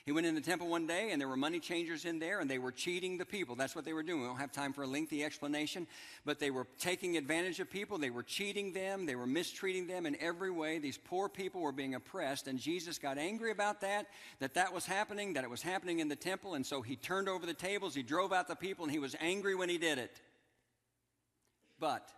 He 0.05 0.11
went 0.11 0.27
in 0.27 0.35
the 0.35 0.41
temple 0.41 0.67
one 0.67 0.89
day 0.89 1.11
and 1.13 1.21
there 1.21 1.29
were 1.29 1.37
money 1.37 1.61
changers 1.61 2.05
in 2.05 2.19
there 2.19 2.41
and 2.41 2.51
they 2.51 2.59
were 2.59 2.73
cheating 2.73 3.19
the 3.19 3.25
people. 3.25 3.55
That's 3.55 3.77
what 3.77 3.85
they 3.85 3.93
were 3.93 4.03
doing. 4.03 4.23
We 4.23 4.27
don't 4.27 4.41
have 4.41 4.51
time 4.51 4.73
for 4.73 4.83
a 4.83 4.87
lengthy 4.89 5.23
explanation, 5.23 5.87
but 6.25 6.41
they 6.41 6.51
were 6.51 6.67
taking 6.81 7.17
advantage 7.17 7.61
of 7.61 7.71
people. 7.71 7.99
They 7.99 8.11
were 8.11 8.25
cheating 8.25 8.73
them. 8.73 9.07
They 9.07 9.15
were 9.15 9.29
mistreating 9.29 9.87
them 9.87 10.07
in 10.07 10.17
every 10.21 10.51
way. 10.51 10.81
These 10.81 10.99
poor 10.99 11.29
people 11.29 11.61
were 11.61 11.71
being 11.71 11.95
oppressed 11.95 12.49
and 12.49 12.59
Jesus 12.59 12.99
got 12.99 13.17
angry 13.17 13.53
about 13.53 13.83
that, 13.83 14.09
that 14.41 14.55
that 14.55 14.75
was 14.75 14.87
happening, 14.87 15.35
that 15.35 15.45
it 15.45 15.51
was 15.51 15.63
happening 15.63 16.01
in 16.01 16.09
the 16.09 16.17
temple. 16.17 16.55
And 16.55 16.67
so 16.67 16.83
he 16.83 16.97
turned 16.97 17.29
over 17.29 17.47
the 17.47 17.55
tables. 17.55 17.95
He 17.95 18.03
drove 18.03 18.33
out 18.33 18.49
the 18.49 18.57
people 18.57 18.87
and 18.87 18.93
he 18.93 18.99
was 18.99 19.15
angry 19.21 19.55
when 19.55 19.69
he 19.69 19.79
did 19.79 19.99
it. 19.99 20.21
But 21.79 22.11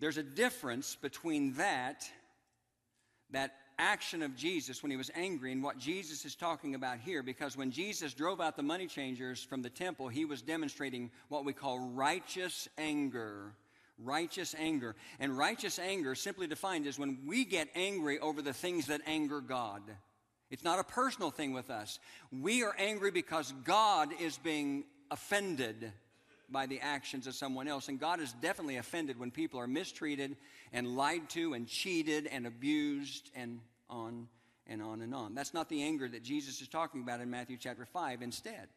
there's 0.00 0.16
a 0.16 0.22
difference 0.22 0.96
between 0.96 1.54
that, 1.54 2.04
that 3.30 3.52
action 3.78 4.22
of 4.22 4.34
Jesus 4.36 4.82
when 4.82 4.90
he 4.90 4.96
was 4.96 5.10
angry, 5.14 5.52
and 5.52 5.62
what 5.62 5.78
Jesus 5.78 6.24
is 6.24 6.34
talking 6.34 6.74
about 6.74 6.98
here, 6.98 7.22
because 7.22 7.56
when 7.56 7.70
Jesus 7.70 8.14
drove 8.14 8.40
out 8.40 8.56
the 8.56 8.62
money 8.62 8.86
changers 8.86 9.42
from 9.42 9.62
the 9.62 9.70
temple, 9.70 10.08
he 10.08 10.24
was 10.24 10.42
demonstrating 10.42 11.10
what 11.28 11.44
we 11.44 11.52
call 11.52 11.78
righteous 11.78 12.68
anger. 12.76 13.52
Righteous 13.98 14.54
anger. 14.58 14.96
And 15.18 15.36
righteous 15.36 15.78
anger, 15.78 16.14
simply 16.14 16.46
defined, 16.46 16.86
is 16.86 16.98
when 16.98 17.18
we 17.26 17.44
get 17.44 17.68
angry 17.74 18.18
over 18.18 18.40
the 18.40 18.54
things 18.54 18.86
that 18.86 19.02
anger 19.06 19.40
God. 19.40 19.82
It's 20.50 20.64
not 20.64 20.78
a 20.78 20.84
personal 20.84 21.30
thing 21.30 21.52
with 21.52 21.70
us. 21.70 21.98
We 22.32 22.64
are 22.64 22.74
angry 22.78 23.10
because 23.10 23.52
God 23.64 24.10
is 24.20 24.36
being 24.38 24.84
offended 25.10 25.92
by 26.50 26.66
the 26.66 26.80
actions 26.80 27.26
of 27.26 27.34
someone 27.34 27.68
else. 27.68 27.88
And 27.88 27.98
God 27.98 28.20
is 28.20 28.32
definitely 28.34 28.76
offended 28.76 29.18
when 29.18 29.30
people 29.30 29.60
are 29.60 29.66
mistreated 29.66 30.36
and 30.72 30.96
lied 30.96 31.28
to 31.30 31.54
and 31.54 31.66
cheated 31.66 32.26
and 32.26 32.46
abused 32.46 33.30
and 33.34 33.60
on 33.88 34.28
and 34.66 34.82
on 34.82 35.02
and 35.02 35.14
on. 35.14 35.34
That's 35.34 35.54
not 35.54 35.68
the 35.68 35.82
anger 35.82 36.08
that 36.08 36.22
Jesus 36.22 36.60
is 36.60 36.68
talking 36.68 37.02
about 37.02 37.20
in 37.20 37.30
Matthew 37.30 37.56
chapter 37.58 37.84
5 37.84 38.22
instead. 38.22 38.68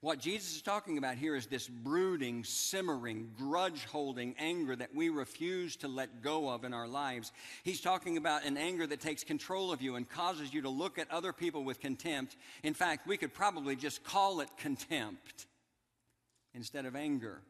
What 0.00 0.20
Jesus 0.20 0.54
is 0.54 0.62
talking 0.62 0.96
about 0.96 1.16
here 1.16 1.34
is 1.34 1.46
this 1.46 1.66
brooding, 1.66 2.44
simmering, 2.44 3.32
grudge 3.36 3.84
holding 3.86 4.36
anger 4.38 4.76
that 4.76 4.94
we 4.94 5.08
refuse 5.08 5.74
to 5.78 5.88
let 5.88 6.22
go 6.22 6.48
of 6.48 6.62
in 6.62 6.72
our 6.72 6.86
lives. 6.86 7.32
He's 7.64 7.80
talking 7.80 8.16
about 8.16 8.44
an 8.44 8.56
anger 8.56 8.86
that 8.86 9.00
takes 9.00 9.24
control 9.24 9.72
of 9.72 9.82
you 9.82 9.96
and 9.96 10.08
causes 10.08 10.54
you 10.54 10.62
to 10.62 10.68
look 10.68 11.00
at 11.00 11.10
other 11.10 11.32
people 11.32 11.64
with 11.64 11.80
contempt. 11.80 12.36
In 12.62 12.74
fact, 12.74 13.08
we 13.08 13.16
could 13.16 13.34
probably 13.34 13.74
just 13.74 14.04
call 14.04 14.40
it 14.40 14.48
contempt 14.56 15.46
instead 16.58 16.84
of 16.84 16.96
anger. 16.96 17.40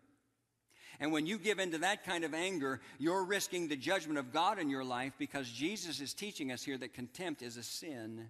And 1.00 1.12
when 1.12 1.26
you 1.26 1.38
give 1.38 1.58
into 1.58 1.78
that 1.78 2.04
kind 2.04 2.24
of 2.24 2.34
anger, 2.34 2.80
you're 2.98 3.24
risking 3.24 3.68
the 3.68 3.76
judgment 3.76 4.18
of 4.18 4.32
God 4.32 4.58
in 4.58 4.68
your 4.68 4.84
life 4.84 5.14
because 5.18 5.48
Jesus 5.48 6.00
is 6.00 6.12
teaching 6.12 6.52
us 6.52 6.62
here 6.62 6.76
that 6.76 6.92
contempt 6.92 7.40
is 7.40 7.56
a 7.56 7.62
sin. 7.62 8.28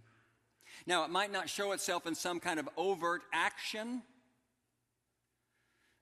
Now, 0.87 1.05
it 1.05 1.11
might 1.11 1.33
not 1.33 1.49
show 1.49 1.73
itself 1.73 2.07
in 2.07 2.15
some 2.15 2.39
kind 2.39 2.61
of 2.61 2.69
overt 2.77 3.23
action, 3.33 4.03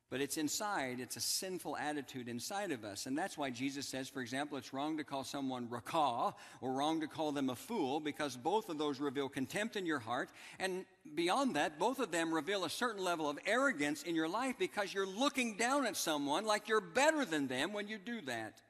but 0.09 0.21
it's 0.21 0.37
inside, 0.37 1.01
it's 1.01 1.17
a 1.17 1.21
sinful 1.21 1.77
attitude 1.77 2.29
inside 2.29 2.71
of 2.71 2.85
us. 2.85 3.07
And 3.07 3.19
that's 3.19 3.37
why 3.37 3.51
Jesus 3.51 3.89
says, 3.89 4.09
for 4.09 4.21
example, 4.21 4.57
it's 4.57 4.73
wrong 4.73 4.99
to 4.99 5.05
call 5.05 5.25
someone 5.25 5.69
raca 5.69 6.33
or 6.61 6.73
wrong 6.73 7.01
to 7.01 7.09
call 7.09 7.33
them 7.33 7.51
a 7.51 7.57
fool 7.57 7.99
because 7.99 8.37
both 8.37 8.69
of 8.69 8.79
those 8.79 9.01
reveal 9.01 9.29
contempt 9.29 9.75
in 9.75 9.85
your 9.85 9.99
heart. 9.99 10.31
And 10.61 10.85
beyond 11.17 11.57
that, 11.57 11.81
both 11.81 11.99
of 11.99 12.13
them 12.13 12.33
reveal 12.33 12.65
a 12.65 12.71
certain 12.71 13.03
level 13.03 13.29
of 13.29 13.39
arrogance 13.47 14.05
in 14.05 14.15
your 14.15 14.29
life 14.29 14.55
because 14.59 14.95
you're 14.95 15.09
looking 15.09 15.57
down 15.57 15.87
at 15.87 15.97
someone 15.97 16.47
like 16.47 16.69
you're 16.69 16.81
better 16.81 17.25
than 17.25 17.49
them 17.49 17.73
when 17.73 17.89
you 17.89 17.99
do 17.99 18.21
that. 18.23 18.61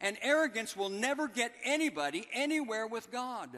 And 0.00 0.16
arrogance 0.22 0.76
will 0.76 0.90
never 0.90 1.26
get 1.26 1.52
anybody 1.64 2.28
anywhere 2.32 2.86
with 2.86 3.10
God. 3.10 3.50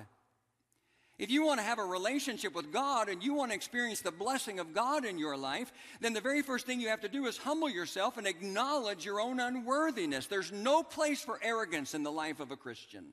If 1.20 1.30
you 1.30 1.44
want 1.44 1.60
to 1.60 1.66
have 1.66 1.78
a 1.78 1.84
relationship 1.84 2.54
with 2.54 2.72
God 2.72 3.10
and 3.10 3.22
you 3.22 3.34
want 3.34 3.50
to 3.50 3.54
experience 3.54 4.00
the 4.00 4.10
blessing 4.10 4.58
of 4.58 4.72
God 4.72 5.04
in 5.04 5.18
your 5.18 5.36
life, 5.36 5.70
then 6.00 6.14
the 6.14 6.20
very 6.22 6.40
first 6.40 6.64
thing 6.64 6.80
you 6.80 6.88
have 6.88 7.02
to 7.02 7.10
do 7.10 7.26
is 7.26 7.36
humble 7.36 7.68
yourself 7.68 8.16
and 8.16 8.26
acknowledge 8.26 9.04
your 9.04 9.20
own 9.20 9.38
unworthiness. 9.38 10.28
There's 10.28 10.50
no 10.50 10.82
place 10.82 11.20
for 11.20 11.38
arrogance 11.42 11.92
in 11.92 12.04
the 12.04 12.10
life 12.10 12.40
of 12.40 12.50
a 12.50 12.56
Christian. 12.56 13.04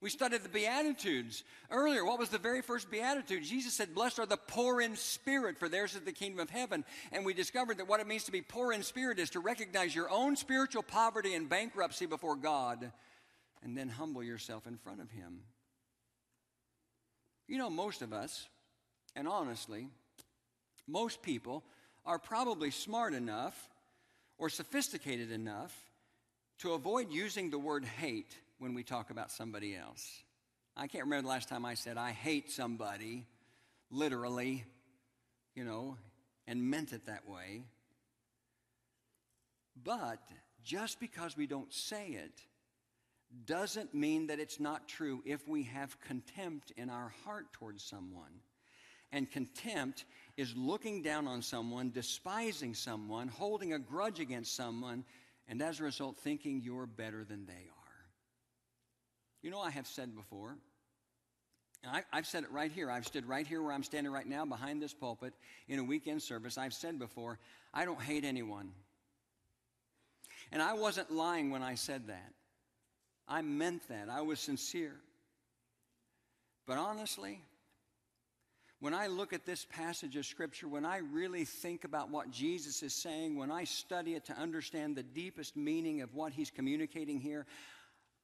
We 0.00 0.10
studied 0.10 0.44
the 0.44 0.48
Beatitudes 0.48 1.42
earlier. 1.72 2.04
What 2.04 2.20
was 2.20 2.28
the 2.28 2.38
very 2.38 2.62
first 2.62 2.88
Beatitude? 2.88 3.42
Jesus 3.42 3.74
said, 3.74 3.92
Blessed 3.92 4.20
are 4.20 4.26
the 4.26 4.36
poor 4.36 4.80
in 4.80 4.94
spirit, 4.94 5.58
for 5.58 5.68
theirs 5.68 5.96
is 5.96 6.02
the 6.02 6.12
kingdom 6.12 6.38
of 6.38 6.50
heaven. 6.50 6.84
And 7.10 7.26
we 7.26 7.34
discovered 7.34 7.78
that 7.78 7.88
what 7.88 7.98
it 7.98 8.06
means 8.06 8.22
to 8.24 8.32
be 8.32 8.42
poor 8.42 8.72
in 8.72 8.84
spirit 8.84 9.18
is 9.18 9.30
to 9.30 9.40
recognize 9.40 9.92
your 9.92 10.08
own 10.08 10.36
spiritual 10.36 10.84
poverty 10.84 11.34
and 11.34 11.48
bankruptcy 11.48 12.06
before 12.06 12.36
God 12.36 12.92
and 13.64 13.76
then 13.76 13.88
humble 13.88 14.22
yourself 14.22 14.68
in 14.68 14.76
front 14.76 15.00
of 15.00 15.10
Him. 15.10 15.40
You 17.48 17.56
know, 17.56 17.70
most 17.70 18.02
of 18.02 18.12
us, 18.12 18.46
and 19.16 19.26
honestly, 19.26 19.88
most 20.86 21.22
people 21.22 21.64
are 22.04 22.18
probably 22.18 22.70
smart 22.70 23.14
enough 23.14 23.68
or 24.36 24.50
sophisticated 24.50 25.32
enough 25.32 25.74
to 26.58 26.74
avoid 26.74 27.10
using 27.10 27.50
the 27.50 27.58
word 27.58 27.84
hate 27.84 28.36
when 28.58 28.74
we 28.74 28.82
talk 28.82 29.10
about 29.10 29.30
somebody 29.30 29.74
else. 29.74 30.22
I 30.76 30.86
can't 30.86 31.04
remember 31.04 31.22
the 31.22 31.28
last 31.28 31.48
time 31.48 31.64
I 31.64 31.74
said, 31.74 31.96
I 31.96 32.12
hate 32.12 32.50
somebody, 32.50 33.26
literally, 33.90 34.64
you 35.54 35.64
know, 35.64 35.96
and 36.46 36.70
meant 36.70 36.92
it 36.92 37.06
that 37.06 37.28
way. 37.28 37.62
But 39.82 40.20
just 40.62 41.00
because 41.00 41.36
we 41.36 41.46
don't 41.46 41.72
say 41.72 42.08
it 42.08 42.40
doesn't 43.46 43.94
mean 43.94 44.28
that 44.28 44.40
it's 44.40 44.58
not 44.58 44.88
true 44.88 45.22
if 45.24 45.46
we 45.48 45.64
have 45.64 46.00
contempt 46.00 46.72
in 46.76 46.90
our 46.90 47.12
heart 47.24 47.52
towards 47.52 47.82
someone. 47.84 48.40
And 49.12 49.30
contempt 49.30 50.04
is 50.36 50.54
looking 50.56 51.02
down 51.02 51.26
on 51.26 51.42
someone, 51.42 51.90
despising 51.90 52.74
someone, 52.74 53.28
holding 53.28 53.72
a 53.72 53.78
grudge 53.78 54.20
against 54.20 54.54
someone, 54.54 55.04
and 55.46 55.62
as 55.62 55.80
a 55.80 55.84
result, 55.84 56.18
thinking 56.18 56.60
you're 56.62 56.86
better 56.86 57.24
than 57.24 57.46
they 57.46 57.52
are. 57.52 57.78
You 59.42 59.50
know, 59.50 59.60
I 59.60 59.70
have 59.70 59.86
said 59.86 60.14
before, 60.14 60.56
I, 61.86 62.02
have 62.10 62.26
said 62.26 62.44
it 62.44 62.50
right 62.50 62.70
here. 62.70 62.90
I've 62.90 63.06
stood 63.06 63.26
right 63.26 63.46
here 63.46 63.62
where 63.62 63.72
I'm 63.72 63.82
standing 63.82 64.12
right 64.12 64.26
now 64.26 64.44
behind 64.44 64.82
this 64.82 64.92
pulpit 64.92 65.32
in 65.68 65.78
a 65.78 65.84
weekend 65.84 66.22
service. 66.22 66.58
I've 66.58 66.74
said 66.74 66.98
before, 66.98 67.38
I 67.72 67.84
don't 67.84 68.00
hate 68.00 68.24
anyone. 68.24 68.72
And 70.50 70.60
I 70.60 70.74
wasn't 70.74 71.12
lying 71.12 71.50
when 71.50 71.62
I 71.62 71.76
said 71.76 72.08
that. 72.08 72.32
I 73.28 73.42
meant 73.42 73.86
that. 73.88 74.08
I 74.10 74.22
was 74.22 74.40
sincere. 74.40 74.96
But 76.66 76.78
honestly, 76.78 77.40
when 78.80 78.94
I 78.94 79.08
look 79.08 79.32
at 79.32 79.44
this 79.44 79.64
passage 79.64 80.16
of 80.16 80.24
Scripture, 80.24 80.68
when 80.68 80.86
I 80.86 80.98
really 80.98 81.44
think 81.44 81.84
about 81.84 82.10
what 82.10 82.30
Jesus 82.30 82.82
is 82.82 82.94
saying, 82.94 83.36
when 83.36 83.50
I 83.50 83.64
study 83.64 84.14
it 84.14 84.26
to 84.26 84.32
understand 84.34 84.96
the 84.96 85.02
deepest 85.02 85.56
meaning 85.56 86.00
of 86.00 86.14
what 86.14 86.32
he's 86.32 86.50
communicating 86.50 87.20
here, 87.20 87.44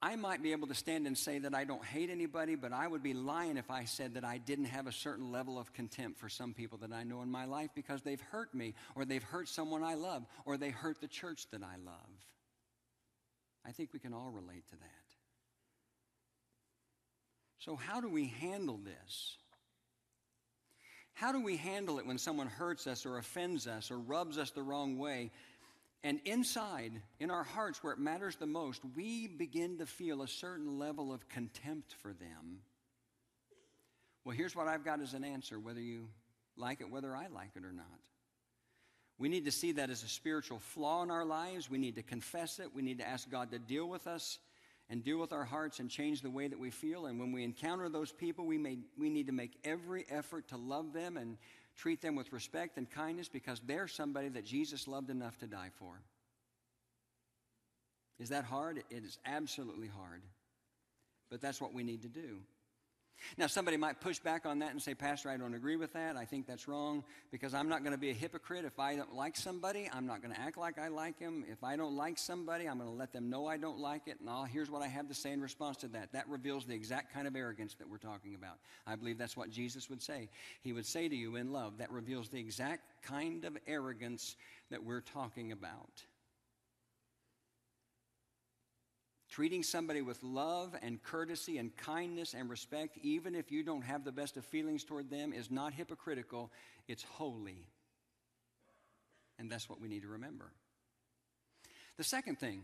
I 0.01 0.15
might 0.15 0.43
be 0.43 0.51
able 0.51 0.67
to 0.67 0.75
stand 0.75 1.07
and 1.07 1.17
say 1.17 1.39
that 1.39 1.55
I 1.55 1.63
don't 1.63 1.83
hate 1.83 2.09
anybody, 2.09 2.55
but 2.55 2.71
I 2.71 2.87
would 2.87 3.01
be 3.01 3.13
lying 3.13 3.57
if 3.57 3.71
I 3.71 3.85
said 3.85 4.13
that 4.13 4.23
I 4.23 4.37
didn't 4.37 4.65
have 4.65 4.87
a 4.87 4.91
certain 4.91 5.31
level 5.31 5.57
of 5.57 5.73
contempt 5.73 6.19
for 6.19 6.29
some 6.29 6.53
people 6.53 6.77
that 6.79 6.93
I 6.93 7.03
know 7.03 7.21
in 7.21 7.31
my 7.31 7.45
life 7.45 7.71
because 7.75 8.01
they've 8.01 8.21
hurt 8.21 8.53
me, 8.53 8.75
or 8.95 9.03
they've 9.03 9.23
hurt 9.23 9.49
someone 9.49 9.83
I 9.83 9.95
love, 9.95 10.25
or 10.45 10.57
they 10.57 10.69
hurt 10.69 11.01
the 11.01 11.07
church 11.07 11.47
that 11.51 11.63
I 11.63 11.77
love. 11.83 12.25
I 13.67 13.71
think 13.71 13.93
we 13.93 13.99
can 13.99 14.13
all 14.13 14.31
relate 14.31 14.67
to 14.67 14.75
that. 14.75 15.05
So, 17.59 17.75
how 17.75 17.99
do 17.99 18.09
we 18.09 18.27
handle 18.27 18.77
this? 18.77 19.37
How 21.13 21.31
do 21.31 21.41
we 21.41 21.55
handle 21.57 21.97
it 21.97 22.05
when 22.05 22.17
someone 22.17 22.47
hurts 22.47 22.87
us 22.87 23.05
or 23.05 23.17
offends 23.17 23.67
us 23.67 23.89
or 23.89 23.97
rubs 23.97 24.37
us 24.37 24.51
the 24.51 24.61
wrong 24.61 24.97
way? 24.97 25.31
And 26.03 26.19
inside, 26.25 26.91
in 27.19 27.31
our 27.31 27.43
hearts, 27.43 27.81
where 27.81 27.93
it 27.93 27.99
matters 27.99 28.35
the 28.35 28.45
most, 28.45 28.81
we 28.95 29.27
begin 29.27 29.79
to 29.79 29.87
feel 29.87 30.21
a 30.21 30.27
certain 30.27 30.77
level 30.77 31.11
of 31.11 31.27
contempt 31.29 31.95
for 32.01 32.13
them. 32.13 32.59
Well, 34.23 34.35
here's 34.35 34.55
what 34.55 34.67
I've 34.67 34.85
got 34.85 35.01
as 35.01 35.13
an 35.13 35.23
answer, 35.23 35.59
whether 35.59 35.79
you 35.79 36.09
like 36.57 36.81
it, 36.81 36.91
whether 36.91 37.15
I 37.15 37.27
like 37.27 37.51
it 37.55 37.63
or 37.63 37.71
not. 37.71 37.85
We 39.17 39.29
need 39.29 39.45
to 39.45 39.51
see 39.51 39.73
that 39.73 39.89
as 39.89 40.03
a 40.03 40.09
spiritual 40.09 40.59
flaw 40.59 41.03
in 41.03 41.09
our 41.09 41.25
lives. 41.25 41.69
We 41.69 41.77
need 41.77 41.95
to 41.95 42.03
confess 42.03 42.59
it. 42.59 42.75
We 42.75 42.81
need 42.81 42.99
to 42.99 43.07
ask 43.07 43.29
God 43.29 43.51
to 43.51 43.59
deal 43.59 43.87
with 43.87 44.07
us 44.07 44.39
and 44.89 45.03
deal 45.03 45.19
with 45.19 45.31
our 45.31 45.45
hearts 45.45 45.79
and 45.79 45.89
change 45.89 46.21
the 46.21 46.29
way 46.29 46.47
that 46.47 46.59
we 46.59 46.69
feel. 46.69 47.05
And 47.05 47.19
when 47.19 47.31
we 47.31 47.43
encounter 47.43 47.89
those 47.89 48.11
people, 48.11 48.45
we, 48.45 48.57
may, 48.57 48.77
we 48.97 49.09
need 49.09 49.27
to 49.27 49.33
make 49.33 49.57
every 49.63 50.05
effort 50.09 50.49
to 50.49 50.57
love 50.57 50.93
them 50.93 51.17
and 51.17 51.37
treat 51.75 52.01
them 52.01 52.15
with 52.15 52.31
respect 52.33 52.77
and 52.77 52.89
kindness 52.89 53.29
because 53.29 53.61
they're 53.65 53.87
somebody 53.87 54.29
that 54.29 54.45
Jesus 54.45 54.87
loved 54.87 55.09
enough 55.09 55.37
to 55.39 55.47
die 55.47 55.71
for. 55.79 56.01
Is 58.19 58.29
that 58.29 58.45
hard? 58.45 58.83
It 58.89 59.03
is 59.03 59.17
absolutely 59.25 59.87
hard. 59.87 60.21
But 61.29 61.41
that's 61.41 61.59
what 61.59 61.73
we 61.73 61.83
need 61.83 62.03
to 62.03 62.07
do. 62.07 62.39
Now, 63.37 63.47
somebody 63.47 63.77
might 63.77 63.99
push 64.01 64.19
back 64.19 64.45
on 64.45 64.59
that 64.59 64.71
and 64.71 64.81
say, 64.81 64.93
Pastor, 64.93 65.29
I 65.29 65.37
don't 65.37 65.53
agree 65.53 65.75
with 65.75 65.93
that. 65.93 66.15
I 66.15 66.25
think 66.25 66.47
that's 66.47 66.67
wrong 66.67 67.03
because 67.31 67.53
I'm 67.53 67.69
not 67.69 67.81
going 67.81 67.91
to 67.93 67.99
be 67.99 68.09
a 68.09 68.13
hypocrite. 68.13 68.65
If 68.65 68.79
I 68.79 68.95
don't 68.95 69.13
like 69.15 69.35
somebody, 69.35 69.89
I'm 69.91 70.05
not 70.05 70.21
going 70.21 70.33
to 70.33 70.39
act 70.39 70.57
like 70.57 70.77
I 70.77 70.89
like 70.89 71.19
him. 71.19 71.43
If 71.49 71.63
I 71.63 71.75
don't 71.75 71.95
like 71.95 72.17
somebody, 72.17 72.67
I'm 72.67 72.77
going 72.77 72.89
to 72.89 72.95
let 72.95 73.11
them 73.13 73.29
know 73.29 73.47
I 73.47 73.57
don't 73.57 73.79
like 73.79 74.07
it. 74.07 74.19
And 74.19 74.29
all, 74.29 74.43
here's 74.43 74.69
what 74.69 74.81
I 74.81 74.87
have 74.87 75.07
to 75.09 75.13
say 75.13 75.31
in 75.31 75.41
response 75.41 75.77
to 75.77 75.87
that. 75.89 76.13
That 76.13 76.27
reveals 76.29 76.65
the 76.65 76.75
exact 76.75 77.13
kind 77.13 77.27
of 77.27 77.35
arrogance 77.35 77.75
that 77.75 77.89
we're 77.89 77.97
talking 77.97 78.35
about. 78.35 78.57
I 78.85 78.95
believe 78.95 79.17
that's 79.17 79.37
what 79.37 79.49
Jesus 79.49 79.89
would 79.89 80.01
say. 80.01 80.29
He 80.61 80.73
would 80.73 80.85
say 80.85 81.09
to 81.09 81.15
you 81.15 81.35
in 81.35 81.51
love, 81.51 81.79
that 81.79 81.91
reveals 81.91 82.29
the 82.29 82.39
exact 82.39 83.01
kind 83.01 83.45
of 83.45 83.57
arrogance 83.67 84.35
that 84.69 84.83
we're 84.83 85.01
talking 85.01 85.51
about. 85.51 86.03
Treating 89.35 89.63
somebody 89.63 90.01
with 90.01 90.23
love 90.23 90.77
and 90.81 91.03
courtesy 91.03 91.57
and 91.57 91.75
kindness 91.75 92.33
and 92.33 92.49
respect, 92.49 92.97
even 93.03 93.35
if 93.35 93.51
you 93.51 93.63
don't 93.63 93.81
have 93.81 94.05
the 94.05 94.11
best 94.13 94.37
of 94.37 94.45
feelings 94.45 94.85
toward 94.85 95.09
them, 95.09 95.33
is 95.33 95.51
not 95.51 95.73
hypocritical, 95.73 96.53
it's 96.87 97.03
holy. 97.03 97.67
And 99.37 99.51
that's 99.51 99.67
what 99.67 99.81
we 99.81 99.89
need 99.89 100.03
to 100.03 100.07
remember. 100.07 100.53
The 101.97 102.03
second 102.05 102.39
thing 102.39 102.63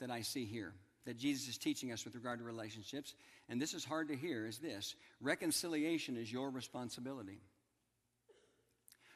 that 0.00 0.10
I 0.10 0.22
see 0.22 0.44
here 0.44 0.72
that 1.04 1.18
Jesus 1.18 1.48
is 1.48 1.56
teaching 1.56 1.92
us 1.92 2.04
with 2.04 2.16
regard 2.16 2.40
to 2.40 2.44
relationships, 2.44 3.14
and 3.48 3.62
this 3.62 3.72
is 3.72 3.84
hard 3.84 4.08
to 4.08 4.16
hear, 4.16 4.44
is 4.44 4.58
this 4.58 4.96
reconciliation 5.20 6.16
is 6.16 6.32
your 6.32 6.50
responsibility. 6.50 7.38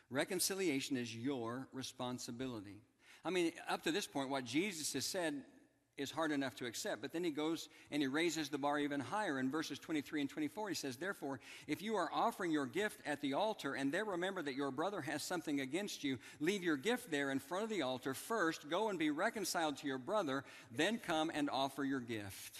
Reconciliation 0.08 0.96
is 0.96 1.12
your 1.12 1.66
responsibility. 1.72 2.80
I 3.24 3.30
mean, 3.30 3.50
up 3.68 3.82
to 3.82 3.90
this 3.90 4.06
point, 4.06 4.30
what 4.30 4.44
Jesus 4.44 4.92
has 4.92 5.04
said 5.04 5.42
is 5.98 6.10
hard 6.10 6.32
enough 6.32 6.54
to 6.56 6.66
accept. 6.66 7.02
But 7.02 7.12
then 7.12 7.24
he 7.24 7.30
goes 7.30 7.68
and 7.90 8.02
he 8.02 8.08
raises 8.08 8.48
the 8.48 8.58
bar 8.58 8.78
even 8.78 9.00
higher. 9.00 9.38
In 9.38 9.50
verses 9.50 9.78
23 9.78 10.22
and 10.22 10.30
24, 10.30 10.68
he 10.68 10.74
says, 10.74 10.96
Therefore, 10.96 11.40
if 11.66 11.82
you 11.82 11.96
are 11.96 12.10
offering 12.12 12.50
your 12.50 12.66
gift 12.66 13.00
at 13.06 13.20
the 13.20 13.34
altar 13.34 13.74
and 13.74 13.92
there 13.92 14.04
remember 14.04 14.42
that 14.42 14.54
your 14.54 14.70
brother 14.70 15.00
has 15.00 15.22
something 15.22 15.60
against 15.60 16.04
you, 16.04 16.18
leave 16.40 16.62
your 16.62 16.76
gift 16.76 17.10
there 17.10 17.30
in 17.30 17.38
front 17.38 17.64
of 17.64 17.70
the 17.70 17.82
altar. 17.82 18.14
First, 18.14 18.68
go 18.68 18.88
and 18.88 18.98
be 18.98 19.10
reconciled 19.10 19.78
to 19.78 19.86
your 19.86 19.98
brother, 19.98 20.44
then 20.74 20.98
come 20.98 21.30
and 21.34 21.48
offer 21.50 21.84
your 21.84 22.00
gift. 22.00 22.56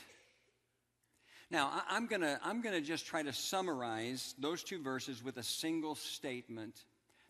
Now, 1.51 1.70
I'm 1.88 2.07
going 2.07 2.22
to 2.22 2.40
I'm 2.42 2.61
going 2.61 2.75
to 2.75 2.81
just 2.81 3.07
try 3.07 3.22
to 3.22 3.33
summarize 3.33 4.35
those 4.38 4.64
two 4.64 4.83
verses 4.83 5.22
with 5.22 5.37
a 5.37 5.44
single 5.44 5.94
statement 5.94 6.75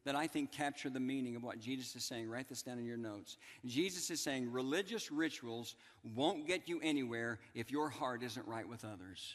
that 0.07 0.15
I 0.15 0.29
think 0.29 0.53
capture 0.53 0.89
the 0.89 1.01
meaning 1.01 1.35
of 1.35 1.43
what 1.43 1.59
Jesus 1.59 1.97
is 1.97 2.05
saying. 2.05 2.31
Write 2.31 2.49
this 2.49 2.63
down 2.63 2.79
in 2.79 2.85
your 2.85 2.97
notes. 2.97 3.37
Jesus 3.65 4.09
is 4.09 4.21
saying 4.21 4.53
religious 4.53 5.11
rituals 5.11 5.75
won't 6.15 6.47
get 6.47 6.69
you 6.69 6.81
anywhere 6.81 7.41
if 7.55 7.73
your 7.73 7.89
heart 7.89 8.23
isn't 8.23 8.47
right 8.47 8.69
with 8.69 8.85
others. 8.85 9.35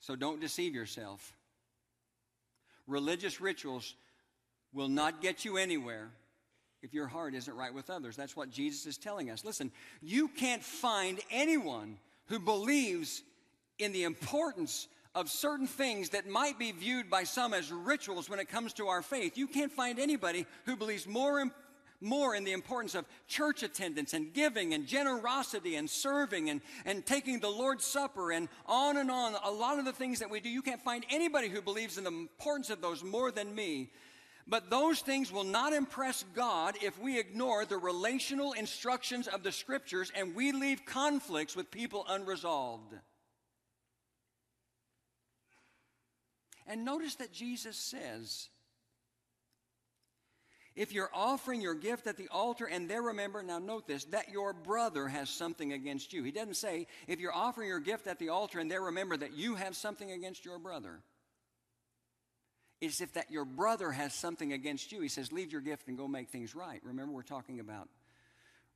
So 0.00 0.16
don't 0.16 0.40
deceive 0.40 0.74
yourself. 0.74 1.36
Religious 2.88 3.40
rituals 3.40 3.94
will 4.72 4.88
not 4.88 5.22
get 5.22 5.44
you 5.44 5.56
anywhere 5.56 6.10
if 6.82 6.92
your 6.92 7.06
heart 7.06 7.34
isn't 7.36 7.56
right 7.56 7.72
with 7.72 7.90
others. 7.90 8.16
That's 8.16 8.36
what 8.36 8.50
Jesus 8.50 8.86
is 8.86 8.98
telling 8.98 9.30
us. 9.30 9.44
Listen, 9.44 9.70
you 10.02 10.26
can't 10.26 10.64
find 10.64 11.20
anyone 11.30 11.96
who 12.26 12.40
believes 12.40 13.22
in 13.78 13.92
the 13.92 14.02
importance 14.02 14.88
of 15.14 15.30
certain 15.30 15.66
things 15.66 16.10
that 16.10 16.28
might 16.28 16.58
be 16.58 16.72
viewed 16.72 17.08
by 17.08 17.24
some 17.24 17.54
as 17.54 17.70
rituals 17.70 18.28
when 18.28 18.40
it 18.40 18.48
comes 18.48 18.72
to 18.74 18.88
our 18.88 19.02
faith. 19.02 19.38
You 19.38 19.46
can't 19.46 19.72
find 19.72 19.98
anybody 19.98 20.46
who 20.64 20.76
believes 20.76 21.06
more, 21.06 21.44
more 22.00 22.34
in 22.34 22.44
the 22.44 22.52
importance 22.52 22.94
of 22.94 23.04
church 23.28 23.62
attendance 23.62 24.12
and 24.12 24.32
giving 24.32 24.74
and 24.74 24.86
generosity 24.86 25.76
and 25.76 25.88
serving 25.88 26.50
and, 26.50 26.60
and 26.84 27.06
taking 27.06 27.38
the 27.38 27.48
Lord's 27.48 27.84
Supper 27.84 28.32
and 28.32 28.48
on 28.66 28.96
and 28.96 29.10
on. 29.10 29.34
A 29.44 29.50
lot 29.50 29.78
of 29.78 29.84
the 29.84 29.92
things 29.92 30.18
that 30.18 30.30
we 30.30 30.40
do, 30.40 30.48
you 30.48 30.62
can't 30.62 30.82
find 30.82 31.04
anybody 31.10 31.48
who 31.48 31.62
believes 31.62 31.96
in 31.96 32.04
the 32.04 32.10
importance 32.10 32.70
of 32.70 32.80
those 32.80 33.04
more 33.04 33.30
than 33.30 33.54
me. 33.54 33.90
But 34.46 34.68
those 34.68 35.00
things 35.00 35.32
will 35.32 35.44
not 35.44 35.72
impress 35.72 36.24
God 36.34 36.74
if 36.82 36.98
we 37.00 37.18
ignore 37.18 37.64
the 37.64 37.78
relational 37.78 38.52
instructions 38.52 39.26
of 39.26 39.42
the 39.42 39.52
scriptures 39.52 40.12
and 40.14 40.34
we 40.34 40.52
leave 40.52 40.84
conflicts 40.84 41.56
with 41.56 41.70
people 41.70 42.04
unresolved. 42.08 42.94
And 46.66 46.84
notice 46.84 47.16
that 47.16 47.32
Jesus 47.32 47.76
says, 47.76 48.48
if 50.76 50.92
you're 50.92 51.10
offering 51.14 51.60
your 51.60 51.74
gift 51.74 52.06
at 52.06 52.16
the 52.16 52.28
altar 52.28 52.64
and 52.64 52.90
there 52.90 53.02
remember, 53.02 53.42
now 53.42 53.58
note 53.58 53.86
this, 53.86 54.04
that 54.06 54.30
your 54.30 54.52
brother 54.52 55.06
has 55.06 55.30
something 55.30 55.72
against 55.72 56.12
you. 56.12 56.24
He 56.24 56.32
doesn't 56.32 56.56
say, 56.56 56.88
if 57.06 57.20
you're 57.20 57.34
offering 57.34 57.68
your 57.68 57.80
gift 57.80 58.06
at 58.06 58.18
the 58.18 58.30
altar 58.30 58.58
and 58.58 58.70
there 58.70 58.82
remember 58.82 59.16
that 59.16 59.34
you 59.34 59.54
have 59.54 59.76
something 59.76 60.10
against 60.10 60.44
your 60.44 60.58
brother. 60.58 61.00
It's 62.80 63.00
if 63.00 63.12
that 63.12 63.30
your 63.30 63.44
brother 63.44 63.92
has 63.92 64.14
something 64.14 64.52
against 64.52 64.90
you. 64.90 65.00
He 65.00 65.08
says, 65.08 65.32
leave 65.32 65.52
your 65.52 65.60
gift 65.60 65.86
and 65.86 65.96
go 65.96 66.08
make 66.08 66.30
things 66.30 66.54
right. 66.56 66.80
Remember, 66.82 67.12
we're 67.12 67.22
talking 67.22 67.60
about 67.60 67.88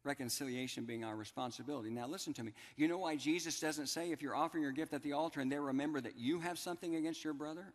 reconciliation 0.09 0.85
being 0.85 1.05
our 1.05 1.15
responsibility. 1.15 1.91
Now, 1.91 2.09
listen 2.09 2.33
to 2.35 2.43
me. 2.43 2.53
You 2.77 2.89
know 2.89 2.97
why 2.97 3.17
Jesus 3.17 3.61
doesn't 3.61 3.89
say, 3.89 4.11
if 4.11 4.23
you're 4.23 4.35
offering 4.35 4.63
your 4.63 4.73
gift 4.73 4.95
at 4.95 5.03
the 5.03 5.13
altar 5.13 5.41
and 5.41 5.53
there 5.53 5.61
remember 5.61 6.01
that 6.01 6.17
you 6.17 6.41
have 6.41 6.59
something 6.59 6.97
against 6.97 7.23
your 7.23 7.35
brother? 7.35 7.75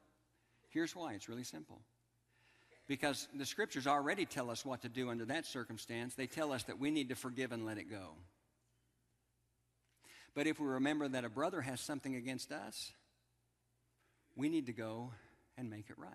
Here's 0.69 0.95
why 0.95 1.13
it's 1.13 1.29
really 1.29 1.43
simple. 1.43 1.79
Because 2.87 3.27
the 3.35 3.45
scriptures 3.45 3.85
already 3.85 4.25
tell 4.25 4.49
us 4.49 4.65
what 4.65 4.81
to 4.81 4.89
do 4.89 5.11
under 5.11 5.25
that 5.25 5.45
circumstance. 5.45 6.15
They 6.15 6.25
tell 6.25 6.51
us 6.51 6.63
that 6.63 6.79
we 6.79 6.89
need 6.89 7.09
to 7.09 7.15
forgive 7.15 7.51
and 7.51 7.67
let 7.67 7.77
it 7.77 7.89
go. 7.89 8.15
But 10.33 10.47
if 10.47 10.59
we 10.59 10.65
remember 10.65 11.07
that 11.07 11.23
a 11.23 11.29
brother 11.29 11.61
has 11.61 11.79
something 11.79 12.15
against 12.15 12.51
us, 12.51 12.91
we 14.35 14.49
need 14.49 14.65
to 14.65 14.73
go 14.73 15.11
and 15.55 15.69
make 15.69 15.91
it 15.91 15.99
right. 15.99 16.09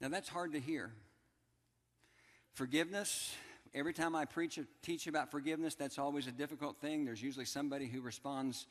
Now, 0.00 0.08
that's 0.08 0.30
hard 0.30 0.54
to 0.54 0.60
hear. 0.60 0.90
Forgiveness, 2.54 3.34
every 3.74 3.92
time 3.92 4.14
I 4.14 4.24
preach 4.24 4.58
or 4.58 4.66
teach 4.82 5.06
about 5.06 5.30
forgiveness, 5.30 5.74
that's 5.74 5.98
always 5.98 6.26
a 6.26 6.32
difficult 6.32 6.78
thing. 6.78 7.04
There's 7.04 7.22
usually 7.22 7.44
somebody 7.44 7.86
who 7.86 8.00
responds 8.00 8.66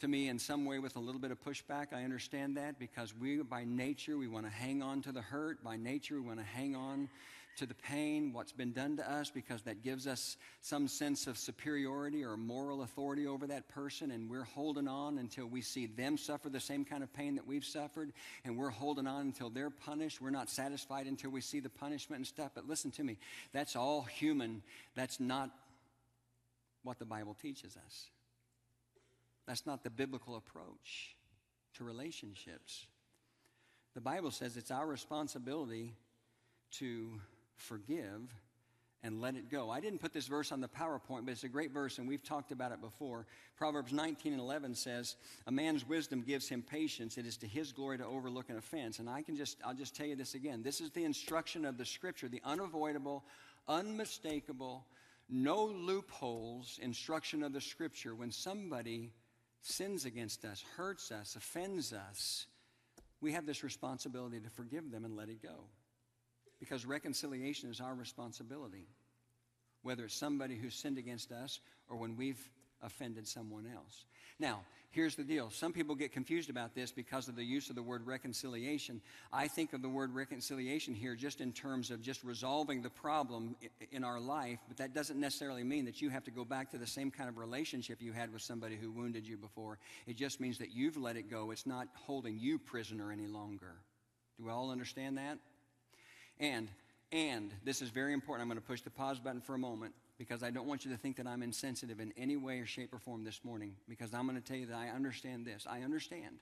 to 0.00 0.08
me 0.08 0.28
in 0.28 0.38
some 0.38 0.64
way 0.66 0.78
with 0.78 0.96
a 0.96 1.00
little 1.00 1.20
bit 1.20 1.30
of 1.30 1.42
pushback. 1.42 1.92
I 1.92 2.04
understand 2.04 2.56
that 2.56 2.78
because 2.78 3.14
we, 3.14 3.42
by 3.42 3.64
nature, 3.64 4.18
we 4.18 4.28
want 4.28 4.44
to 4.46 4.52
hang 4.52 4.82
on 4.82 5.02
to 5.02 5.12
the 5.12 5.22
hurt. 5.22 5.64
By 5.64 5.76
nature, 5.76 6.16
we 6.16 6.20
want 6.20 6.38
to 6.38 6.44
hang 6.44 6.76
on 6.76 7.08
to 7.56 7.66
the 7.66 7.74
pain, 7.74 8.32
what's 8.32 8.52
been 8.52 8.72
done 8.72 8.96
to 8.96 9.10
us, 9.10 9.30
because 9.30 9.62
that 9.62 9.82
gives 9.82 10.06
us 10.06 10.36
some 10.60 10.88
sense 10.88 11.26
of 11.26 11.38
superiority 11.38 12.24
or 12.24 12.36
moral 12.36 12.82
authority 12.82 13.26
over 13.26 13.46
that 13.46 13.68
person, 13.68 14.10
and 14.10 14.28
we're 14.30 14.44
holding 14.44 14.88
on 14.88 15.18
until 15.18 15.46
we 15.46 15.62
see 15.62 15.86
them 15.86 16.18
suffer 16.18 16.48
the 16.48 16.60
same 16.60 16.84
kind 16.84 17.02
of 17.02 17.12
pain 17.12 17.34
that 17.36 17.46
we've 17.46 17.64
suffered, 17.64 18.12
and 18.44 18.56
we're 18.56 18.70
holding 18.70 19.06
on 19.06 19.22
until 19.22 19.50
they're 19.50 19.70
punished. 19.70 20.20
We're 20.20 20.30
not 20.30 20.50
satisfied 20.50 21.06
until 21.06 21.30
we 21.30 21.40
see 21.40 21.60
the 21.60 21.70
punishment 21.70 22.18
and 22.20 22.26
stuff. 22.26 22.52
But 22.54 22.68
listen 22.68 22.90
to 22.92 23.04
me, 23.04 23.18
that's 23.52 23.76
all 23.76 24.02
human. 24.02 24.62
That's 24.94 25.18
not 25.18 25.50
what 26.82 26.98
the 26.98 27.06
Bible 27.06 27.36
teaches 27.40 27.76
us. 27.86 28.06
That's 29.46 29.66
not 29.66 29.82
the 29.82 29.90
biblical 29.90 30.36
approach 30.36 31.16
to 31.74 31.84
relationships. 31.84 32.86
The 33.94 34.00
Bible 34.00 34.30
says 34.30 34.56
it's 34.56 34.70
our 34.70 34.86
responsibility 34.86 35.94
to 36.72 37.20
forgive 37.56 38.32
and 39.02 39.20
let 39.20 39.36
it 39.36 39.50
go. 39.50 39.70
I 39.70 39.80
didn't 39.80 40.00
put 40.00 40.12
this 40.12 40.26
verse 40.26 40.50
on 40.50 40.60
the 40.60 40.68
PowerPoint, 40.68 41.24
but 41.24 41.28
it's 41.28 41.44
a 41.44 41.48
great 41.48 41.70
verse, 41.70 41.98
and 41.98 42.08
we've 42.08 42.24
talked 42.24 42.50
about 42.50 42.72
it 42.72 42.80
before. 42.80 43.26
Proverbs 43.56 43.92
19 43.92 44.32
and 44.32 44.40
11 44.40 44.74
says, 44.74 45.16
A 45.46 45.52
man's 45.52 45.86
wisdom 45.86 46.22
gives 46.22 46.48
him 46.48 46.62
patience. 46.62 47.16
It 47.16 47.24
is 47.24 47.36
to 47.38 47.46
his 47.46 47.72
glory 47.72 47.98
to 47.98 48.04
overlook 48.04 48.50
an 48.50 48.56
offense. 48.56 48.98
And 48.98 49.08
I 49.08 49.22
can 49.22 49.36
just, 49.36 49.58
I'll 49.64 49.74
just 49.74 49.94
tell 49.94 50.06
you 50.06 50.16
this 50.16 50.34
again. 50.34 50.62
This 50.62 50.80
is 50.80 50.90
the 50.90 51.04
instruction 51.04 51.64
of 51.64 51.78
the 51.78 51.84
scripture, 51.84 52.28
the 52.28 52.42
unavoidable, 52.44 53.24
unmistakable, 53.68 54.86
no 55.28 55.66
loopholes 55.66 56.80
instruction 56.82 57.44
of 57.44 57.52
the 57.52 57.60
scripture. 57.60 58.14
When 58.14 58.32
somebody 58.32 59.12
sins 59.62 60.04
against 60.04 60.44
us, 60.44 60.64
hurts 60.76 61.12
us, 61.12 61.36
offends 61.36 61.92
us, 61.92 62.46
we 63.20 63.32
have 63.32 63.46
this 63.46 63.62
responsibility 63.62 64.40
to 64.40 64.50
forgive 64.50 64.90
them 64.90 65.04
and 65.04 65.16
let 65.16 65.28
it 65.28 65.42
go 65.42 65.66
because 66.58 66.86
reconciliation 66.86 67.70
is 67.70 67.80
our 67.80 67.94
responsibility, 67.94 68.86
whether 69.82 70.04
it's 70.04 70.14
somebody 70.14 70.56
who 70.56 70.70
sinned 70.70 70.98
against 70.98 71.32
us 71.32 71.60
or 71.88 71.96
when 71.96 72.16
we've 72.16 72.40
offended 72.82 73.26
someone 73.26 73.66
else. 73.74 74.04
Now, 74.38 74.60
here's 74.90 75.14
the 75.14 75.24
deal. 75.24 75.50
Some 75.50 75.72
people 75.72 75.94
get 75.94 76.12
confused 76.12 76.50
about 76.50 76.74
this 76.74 76.92
because 76.92 77.28
of 77.28 77.36
the 77.36 77.44
use 77.44 77.70
of 77.70 77.76
the 77.76 77.82
word 77.82 78.06
reconciliation. 78.06 79.00
I 79.32 79.48
think 79.48 79.72
of 79.72 79.80
the 79.80 79.88
word 79.88 80.14
reconciliation 80.14 80.94
here 80.94 81.14
just 81.14 81.40
in 81.40 81.52
terms 81.52 81.90
of 81.90 82.02
just 82.02 82.22
resolving 82.22 82.82
the 82.82 82.90
problem 82.90 83.56
in 83.92 84.04
our 84.04 84.20
life, 84.20 84.58
but 84.68 84.76
that 84.76 84.94
doesn't 84.94 85.18
necessarily 85.18 85.64
mean 85.64 85.86
that 85.86 86.02
you 86.02 86.10
have 86.10 86.24
to 86.24 86.30
go 86.30 86.44
back 86.44 86.70
to 86.72 86.78
the 86.78 86.86
same 86.86 87.10
kind 87.10 87.28
of 87.28 87.38
relationship 87.38 88.02
you 88.02 88.12
had 88.12 88.32
with 88.32 88.42
somebody 88.42 88.76
who 88.76 88.90
wounded 88.90 89.26
you 89.26 89.38
before. 89.38 89.78
It 90.06 90.16
just 90.16 90.38
means 90.38 90.58
that 90.58 90.70
you've 90.70 90.98
let 90.98 91.16
it 91.16 91.30
go. 91.30 91.50
It's 91.50 91.66
not 91.66 91.88
holding 91.94 92.38
you 92.38 92.58
prisoner 92.58 93.10
any 93.10 93.26
longer. 93.26 93.74
Do 94.38 94.44
we 94.44 94.50
all 94.50 94.70
understand 94.70 95.16
that? 95.16 95.38
And, 96.38 96.68
and, 97.12 97.52
this 97.64 97.82
is 97.82 97.90
very 97.90 98.12
important. 98.12 98.42
I'm 98.42 98.48
going 98.48 98.60
to 98.60 98.66
push 98.66 98.82
the 98.82 98.90
pause 98.90 99.18
button 99.18 99.40
for 99.40 99.54
a 99.54 99.58
moment 99.58 99.94
because 100.18 100.42
I 100.42 100.50
don't 100.50 100.66
want 100.66 100.84
you 100.84 100.90
to 100.90 100.96
think 100.96 101.16
that 101.16 101.26
I'm 101.26 101.42
insensitive 101.42 102.00
in 102.00 102.12
any 102.16 102.36
way 102.36 102.58
or 102.58 102.66
shape 102.66 102.92
or 102.92 102.98
form 102.98 103.24
this 103.24 103.40
morning 103.44 103.74
because 103.88 104.12
I'm 104.14 104.26
going 104.26 104.40
to 104.40 104.46
tell 104.46 104.56
you 104.56 104.66
that 104.66 104.76
I 104.76 104.88
understand 104.88 105.46
this. 105.46 105.66
I 105.68 105.80
understand 105.80 106.38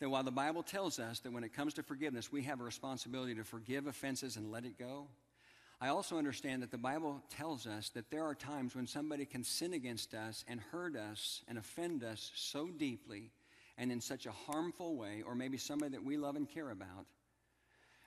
that 0.00 0.08
while 0.08 0.22
the 0.22 0.30
Bible 0.30 0.62
tells 0.62 0.98
us 0.98 1.20
that 1.20 1.32
when 1.32 1.44
it 1.44 1.52
comes 1.52 1.74
to 1.74 1.82
forgiveness, 1.82 2.30
we 2.30 2.42
have 2.42 2.60
a 2.60 2.64
responsibility 2.64 3.34
to 3.34 3.44
forgive 3.44 3.86
offenses 3.86 4.36
and 4.36 4.50
let 4.50 4.64
it 4.64 4.78
go, 4.78 5.08
I 5.80 5.88
also 5.88 6.18
understand 6.18 6.62
that 6.62 6.72
the 6.72 6.78
Bible 6.78 7.22
tells 7.30 7.66
us 7.66 7.90
that 7.90 8.10
there 8.10 8.24
are 8.24 8.34
times 8.34 8.74
when 8.74 8.86
somebody 8.86 9.24
can 9.24 9.44
sin 9.44 9.74
against 9.74 10.12
us 10.12 10.44
and 10.48 10.60
hurt 10.60 10.96
us 10.96 11.42
and 11.46 11.56
offend 11.56 12.02
us 12.02 12.32
so 12.34 12.68
deeply 12.68 13.30
and 13.76 13.92
in 13.92 14.00
such 14.00 14.26
a 14.26 14.32
harmful 14.32 14.96
way, 14.96 15.22
or 15.24 15.36
maybe 15.36 15.56
somebody 15.56 15.92
that 15.92 16.04
we 16.04 16.16
love 16.16 16.34
and 16.34 16.48
care 16.48 16.70
about, 16.70 17.06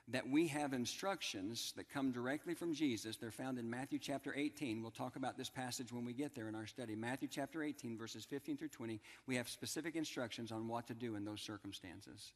that 0.07 0.27
we 0.29 0.47
have 0.47 0.73
instructions 0.73 1.73
that 1.77 1.89
come 1.89 2.11
directly 2.11 2.53
from 2.53 2.73
Jesus. 2.73 3.17
They're 3.17 3.31
found 3.31 3.57
in 3.57 3.69
Matthew 3.69 3.99
chapter 3.99 4.33
18. 4.35 4.81
We'll 4.81 4.91
talk 4.91 5.15
about 5.15 5.37
this 5.37 5.49
passage 5.49 5.93
when 5.93 6.05
we 6.05 6.13
get 6.13 6.35
there 6.35 6.49
in 6.49 6.55
our 6.55 6.67
study. 6.67 6.95
Matthew 6.95 7.29
chapter 7.31 7.63
18, 7.63 7.97
verses 7.97 8.25
15 8.25 8.57
through 8.57 8.69
20. 8.69 8.99
We 9.27 9.35
have 9.35 9.47
specific 9.47 9.95
instructions 9.95 10.51
on 10.51 10.67
what 10.67 10.87
to 10.87 10.93
do 10.93 11.15
in 11.15 11.23
those 11.23 11.41
circumstances. 11.41 12.33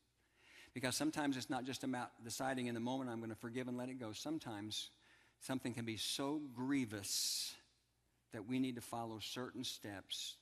Because 0.73 0.95
sometimes 0.95 1.38
it's 1.38 1.49
not 1.49 1.65
just 1.65 1.84
about 1.84 2.12
deciding 2.23 2.67
in 2.67 2.75
the 2.75 2.82
moment, 2.82 3.10
I'm 3.10 3.19
going 3.19 3.30
to 3.30 3.36
forgive 3.36 3.67
and 3.67 3.78
let 3.78 3.89
it 3.89 3.99
go. 3.99 4.12
Sometimes 4.13 4.89
something 5.41 5.73
can 5.73 5.86
be 5.86 5.97
so 5.97 6.41
grievous 6.54 7.54
that 8.34 8.47
we 8.47 8.60
need 8.60 8.75
to 8.75 8.82
follow 8.82 9.19
certain 9.19 9.63
steps 9.63 10.36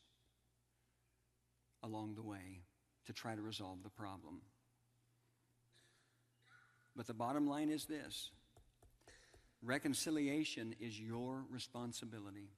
along 1.84 2.16
the 2.16 2.24
way 2.24 2.64
to 3.06 3.14
try 3.14 3.36
to 3.36 3.42
resolve 3.42 3.84
the 3.84 3.90
problem. 3.90 4.42
But 6.96 7.08
the 7.08 7.14
bottom 7.14 7.48
line 7.48 7.70
is 7.70 7.86
this 7.86 8.30
reconciliation 9.62 10.76
is 10.80 11.00
your 11.00 11.44
responsibility. 11.50 12.50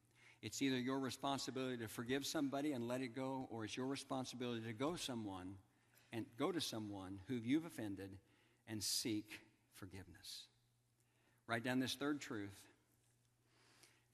It's 0.42 0.62
either 0.62 0.78
your 0.78 1.00
responsibility 1.00 1.78
to 1.78 1.88
forgive 1.88 2.26
somebody 2.26 2.74
and 2.74 2.88
let 2.88 3.02
it 3.02 3.16
go, 3.16 3.48
or 3.50 3.66
it's 3.66 3.78
your 3.78 3.88
responsibility 3.88 4.62
to 4.66 4.74
go 4.74 4.96
someone 4.96 5.56
and 6.14 6.26
go 6.38 6.52
to 6.52 6.62
someone 6.62 7.20
who 7.28 7.36
you've 7.36 7.66
offended 7.66 8.10
and 8.68 8.84
seek 8.84 9.40
forgiveness. 9.74 10.44
Write 11.48 11.64
down 11.64 11.80
this 11.80 11.96
third 11.96 12.20
truth. 12.22 12.56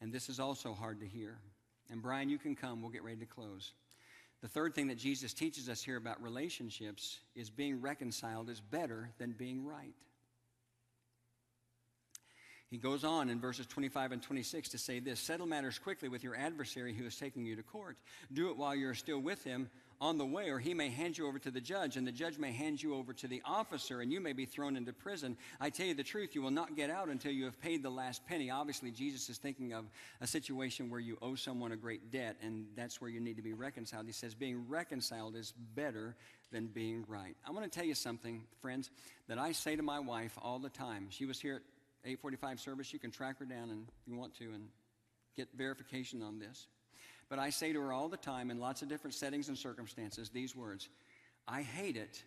And 0.02 0.12
this 0.12 0.30
is 0.30 0.40
also 0.40 0.74
hard 0.74 1.00
to 1.02 1.06
hear. 1.06 1.38
And 1.90 2.02
Brian, 2.02 2.30
you 2.30 2.38
can 2.38 2.56
come. 2.56 2.82
We'll 2.82 2.92
get 2.92 3.04
ready 3.04 3.20
to 3.20 3.26
close. 3.26 3.74
The 4.42 4.48
third 4.48 4.74
thing 4.74 4.88
that 4.88 4.98
Jesus 4.98 5.34
teaches 5.34 5.70
us 5.70 5.84
here 5.84 5.98
about 5.98 6.22
relationships 6.24 7.20
is 7.36 7.50
being 7.50 7.82
reconciled 7.82 8.50
is 8.50 8.60
better 8.60 9.12
than 9.20 9.34
being 9.34 9.66
right. 9.66 9.94
He 12.72 12.78
goes 12.78 13.04
on 13.04 13.30
in 13.30 13.42
verses 13.42 13.68
25 13.68 14.14
and 14.14 14.24
26 14.24 14.70
to 14.70 14.78
say 14.78 15.00
this 15.00 15.20
Settle 15.20 15.46
matters 15.46 15.78
quickly 15.78 16.08
with 16.08 16.24
your 16.24 16.38
adversary 16.38 16.94
who 16.94 17.06
is 17.06 17.18
taking 17.18 17.46
you 17.46 17.58
to 17.58 17.64
court. 17.64 17.98
Do 18.32 18.50
it 18.50 18.56
while 18.56 18.74
you're 18.74 18.96
still 18.96 19.20
with 19.20 19.44
him 19.44 19.70
on 20.00 20.18
the 20.18 20.26
way, 20.26 20.50
or 20.50 20.58
he 20.58 20.74
may 20.74 20.90
hand 20.90 21.18
you 21.18 21.28
over 21.28 21.38
to 21.38 21.52
the 21.52 21.60
judge, 21.60 21.98
and 21.98 22.08
the 22.08 22.14
judge 22.14 22.40
may 22.40 22.54
hand 22.54 22.82
you 22.82 22.96
over 22.96 23.12
to 23.14 23.28
the 23.28 23.42
officer, 23.44 24.00
and 24.00 24.12
you 24.12 24.22
may 24.22 24.32
be 24.32 24.46
thrown 24.46 24.78
into 24.78 24.94
prison. 24.94 25.38
I 25.60 25.70
tell 25.70 25.86
you 25.86 25.94
the 25.94 26.02
truth, 26.02 26.34
you 26.34 26.42
will 26.42 26.50
not 26.50 26.78
get 26.78 26.90
out 26.90 27.10
until 27.10 27.34
you 27.34 27.44
have 27.44 27.62
paid 27.62 27.84
the 27.84 27.92
last 27.92 28.26
penny. 28.26 28.50
Obviously, 28.50 28.90
Jesus 28.90 29.30
is 29.30 29.38
thinking 29.38 29.74
of 29.74 29.86
a 30.22 30.26
situation 30.26 30.90
where 30.90 31.02
you 31.02 31.18
owe 31.22 31.36
someone 31.36 31.74
a 31.74 31.76
great 31.76 32.10
debt, 32.10 32.38
and 32.42 32.66
that's 32.76 33.02
where 33.02 33.12
you 33.12 33.20
need 33.20 33.36
to 33.36 33.44
be 33.44 33.54
reconciled. 33.54 34.06
He 34.06 34.14
says 34.14 34.34
being 34.34 34.66
reconciled 34.70 35.36
is 35.36 35.54
better 35.76 36.16
than 36.52 36.68
being 36.68 37.04
right. 37.08 37.36
I 37.46 37.52
want 37.52 37.70
to 37.70 37.80
tell 37.80 37.88
you 37.88 37.96
something, 37.96 38.44
friends, 38.62 38.90
that 39.28 39.38
I 39.38 39.52
say 39.52 39.76
to 39.76 39.84
my 39.84 40.00
wife 40.00 40.38
all 40.42 40.58
the 40.58 40.70
time. 40.70 41.08
She 41.10 41.26
was 41.26 41.40
here 41.40 41.62
845 42.04 42.60
service. 42.60 42.94
You 42.94 43.00
can 43.00 43.12
track 43.12 43.40
her 43.40 43.46
down 43.46 43.70
and 43.70 43.88
if 43.88 44.08
you 44.08 44.18
want 44.18 44.36
to 44.36 44.46
and 44.46 44.68
get 45.36 45.50
verification 45.56 46.22
on 46.22 46.40
this. 46.40 46.68
But 47.30 47.40
I 47.40 47.50
say 47.50 47.72
to 47.74 47.80
her 47.80 47.94
all 47.94 48.10
the 48.10 48.18
time 48.18 48.52
in 48.52 48.60
lots 48.60 48.82
of 48.82 48.90
different 48.90 49.14
settings 49.14 49.48
and 49.48 49.58
circumstances 49.58 50.30
these 50.30 50.56
words 50.56 50.90
I 51.48 51.62
hate 51.62 51.98
it 51.98 52.22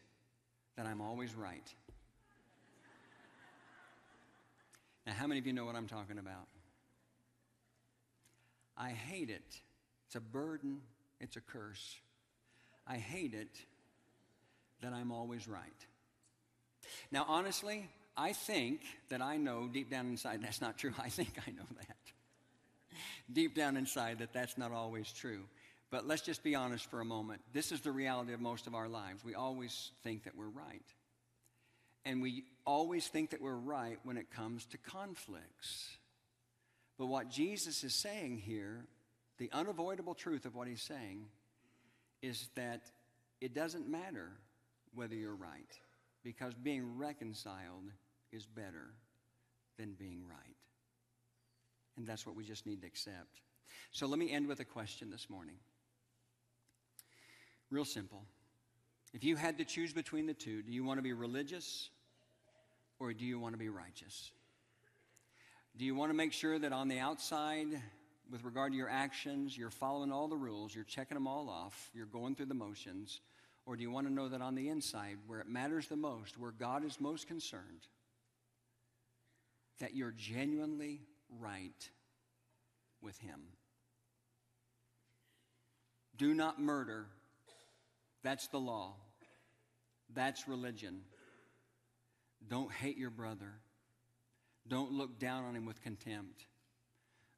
that 0.76 0.86
I'm 0.86 1.00
always 1.00 1.34
right. 1.34 1.66
now, 5.06 5.12
how 5.12 5.26
many 5.26 5.38
of 5.38 5.46
you 5.46 5.52
know 5.52 5.64
what 5.64 5.76
I'm 5.76 5.86
talking 5.86 6.18
about? 6.18 6.48
I 8.76 8.90
hate 8.90 9.30
it. 9.30 9.60
It's 10.06 10.16
a 10.16 10.20
burden, 10.20 10.80
it's 11.20 11.36
a 11.36 11.40
curse. 11.40 11.96
I 12.86 12.96
hate 12.96 13.34
it 13.34 13.60
that 14.82 14.92
I'm 14.92 15.12
always 15.12 15.48
right. 15.48 15.86
Now, 17.10 17.24
honestly, 17.28 17.88
I 18.16 18.32
think 18.32 18.80
that 19.08 19.20
I 19.20 19.36
know 19.36 19.68
deep 19.72 19.90
down 19.90 20.06
inside 20.06 20.42
that's 20.42 20.60
not 20.60 20.78
true. 20.78 20.92
I 21.02 21.08
think 21.08 21.34
I 21.46 21.50
know 21.50 21.66
that. 21.78 21.96
deep 23.32 23.54
down 23.54 23.76
inside 23.76 24.18
that 24.18 24.32
that's 24.32 24.56
not 24.56 24.72
always 24.72 25.12
true. 25.12 25.44
But 25.90 26.06
let's 26.06 26.22
just 26.22 26.42
be 26.42 26.54
honest 26.54 26.90
for 26.90 27.00
a 27.00 27.04
moment. 27.04 27.40
This 27.52 27.70
is 27.70 27.80
the 27.80 27.92
reality 27.92 28.32
of 28.32 28.40
most 28.40 28.66
of 28.66 28.74
our 28.74 28.88
lives. 28.88 29.24
We 29.24 29.34
always 29.34 29.92
think 30.02 30.24
that 30.24 30.36
we're 30.36 30.48
right. 30.48 30.82
And 32.04 32.20
we 32.20 32.44
always 32.66 33.06
think 33.06 33.30
that 33.30 33.40
we're 33.40 33.54
right 33.54 33.98
when 34.02 34.16
it 34.16 34.30
comes 34.30 34.64
to 34.66 34.78
conflicts. 34.78 35.96
But 36.98 37.06
what 37.06 37.30
Jesus 37.30 37.84
is 37.84 37.94
saying 37.94 38.38
here, 38.38 38.86
the 39.38 39.50
unavoidable 39.52 40.14
truth 40.14 40.44
of 40.44 40.54
what 40.54 40.68
he's 40.68 40.82
saying, 40.82 41.26
is 42.22 42.48
that 42.56 42.82
it 43.40 43.54
doesn't 43.54 43.88
matter 43.88 44.32
whether 44.94 45.14
you're 45.14 45.34
right, 45.34 45.78
because 46.22 46.54
being 46.54 46.98
reconciled 46.98 47.90
is 48.34 48.46
better 48.46 48.94
than 49.78 49.94
being 49.94 50.22
right. 50.28 50.56
And 51.96 52.06
that's 52.06 52.26
what 52.26 52.34
we 52.34 52.44
just 52.44 52.66
need 52.66 52.80
to 52.80 52.86
accept. 52.86 53.40
So 53.92 54.06
let 54.06 54.18
me 54.18 54.32
end 54.32 54.48
with 54.48 54.60
a 54.60 54.64
question 54.64 55.10
this 55.10 55.30
morning. 55.30 55.56
Real 57.70 57.84
simple. 57.84 58.24
If 59.12 59.22
you 59.22 59.36
had 59.36 59.58
to 59.58 59.64
choose 59.64 59.92
between 59.92 60.26
the 60.26 60.34
two, 60.34 60.62
do 60.62 60.72
you 60.72 60.84
want 60.84 60.98
to 60.98 61.02
be 61.02 61.12
religious 61.12 61.88
or 62.98 63.12
do 63.12 63.24
you 63.24 63.38
want 63.38 63.54
to 63.54 63.58
be 63.58 63.68
righteous? 63.68 64.32
Do 65.76 65.84
you 65.84 65.94
want 65.94 66.10
to 66.10 66.16
make 66.16 66.32
sure 66.32 66.58
that 66.58 66.72
on 66.72 66.88
the 66.88 66.98
outside, 66.98 67.66
with 68.30 68.44
regard 68.44 68.72
to 68.72 68.78
your 68.78 68.88
actions, 68.88 69.56
you're 69.56 69.70
following 69.70 70.12
all 70.12 70.28
the 70.28 70.36
rules, 70.36 70.74
you're 70.74 70.84
checking 70.84 71.14
them 71.14 71.26
all 71.26 71.48
off, 71.48 71.90
you're 71.94 72.06
going 72.06 72.34
through 72.34 72.46
the 72.46 72.54
motions? 72.54 73.20
Or 73.66 73.76
do 73.76 73.82
you 73.82 73.90
want 73.90 74.06
to 74.06 74.12
know 74.12 74.28
that 74.28 74.42
on 74.42 74.54
the 74.54 74.68
inside, 74.68 75.18
where 75.26 75.40
it 75.40 75.48
matters 75.48 75.86
the 75.86 75.96
most, 75.96 76.38
where 76.38 76.52
God 76.52 76.84
is 76.84 77.00
most 77.00 77.26
concerned, 77.26 77.86
that 79.80 79.94
you're 79.94 80.14
genuinely 80.16 81.02
right 81.40 81.90
with 83.02 83.18
Him? 83.18 83.40
Do 86.16 86.34
not 86.34 86.60
murder. 86.60 87.06
That's 88.22 88.46
the 88.48 88.58
law. 88.58 88.94
That's 90.12 90.46
religion. 90.48 91.00
Don't 92.48 92.70
hate 92.70 92.96
your 92.96 93.10
brother. 93.10 93.52
Don't 94.66 94.92
look 94.92 95.18
down 95.18 95.44
on 95.44 95.56
him 95.56 95.66
with 95.66 95.82
contempt. 95.82 96.46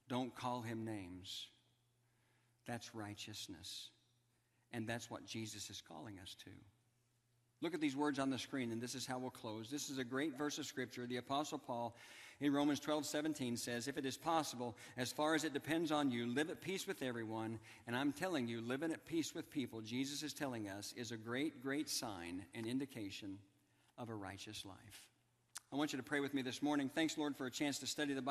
Don't 0.09 0.35
call 0.35 0.63
him 0.63 0.85
names. 0.85 1.49
That's 2.67 2.95
righteousness. 2.95 3.91
And 4.73 4.89
that's 4.89 5.11
what 5.11 5.25
Jesus 5.27 5.71
is 5.71 5.81
calling 5.81 6.19
us 6.23 6.37
to. 6.45 6.51
Look 7.63 7.75
at 7.75 7.81
these 7.81 7.97
words 7.97 8.19
on 8.19 8.31
the 8.31 8.39
screen, 8.39 8.71
and 8.71 8.81
this 8.81 8.95
is 8.95 9.07
how 9.07 9.19
we'll 9.19 9.31
close. 9.31 9.71
This 9.71 9.89
is 9.89 9.99
a 9.99 10.05
great 10.05 10.37
verse 10.37 10.59
of 10.59 10.67
Scripture. 10.67 11.07
The 11.07 11.17
Apostle 11.17 11.59
Paul 11.59 11.97
in 12.41 12.53
Romans 12.53 12.81
12 12.81 13.07
17 13.07 13.57
says, 13.57 13.89
If 13.89 13.97
it 13.97 14.05
is 14.05 14.17
possible, 14.17 14.77
as 14.97 15.11
far 15.11 15.35
as 15.35 15.45
it 15.45 15.55
depends 15.55 15.91
on 15.91 16.11
you, 16.11 16.27
live 16.27 16.51
at 16.51 16.61
peace 16.61 16.87
with 16.87 17.03
everyone. 17.03 17.59
And 17.87 17.97
I'm 17.97 18.13
telling 18.13 18.47
you, 18.47 18.61
living 18.61 18.93
at 18.93 19.07
peace 19.07 19.35
with 19.35 19.51
people, 19.51 19.81
Jesus 19.81 20.23
is 20.23 20.35
telling 20.35 20.69
us, 20.69 20.93
is 20.97 21.13
a 21.13 21.17
great, 21.17 21.63
great 21.63 21.89
sign 21.89 22.45
and 22.55 22.67
indication 22.67 23.39
of 23.97 24.11
a 24.11 24.15
righteous 24.15 24.65
life. 24.65 25.07
I 25.73 25.77
want 25.77 25.93
you 25.93 25.97
to 25.97 26.03
pray 26.03 26.21
with 26.21 26.33
me 26.33 26.43
this 26.43 26.63
morning. 26.63 26.91
Thanks, 26.95 27.19
Lord, 27.19 27.37
for 27.37 27.47
a 27.47 27.51
chance 27.51 27.79
to 27.81 27.87
study 27.87 28.15
the 28.15 28.23
Bible. 28.23 28.25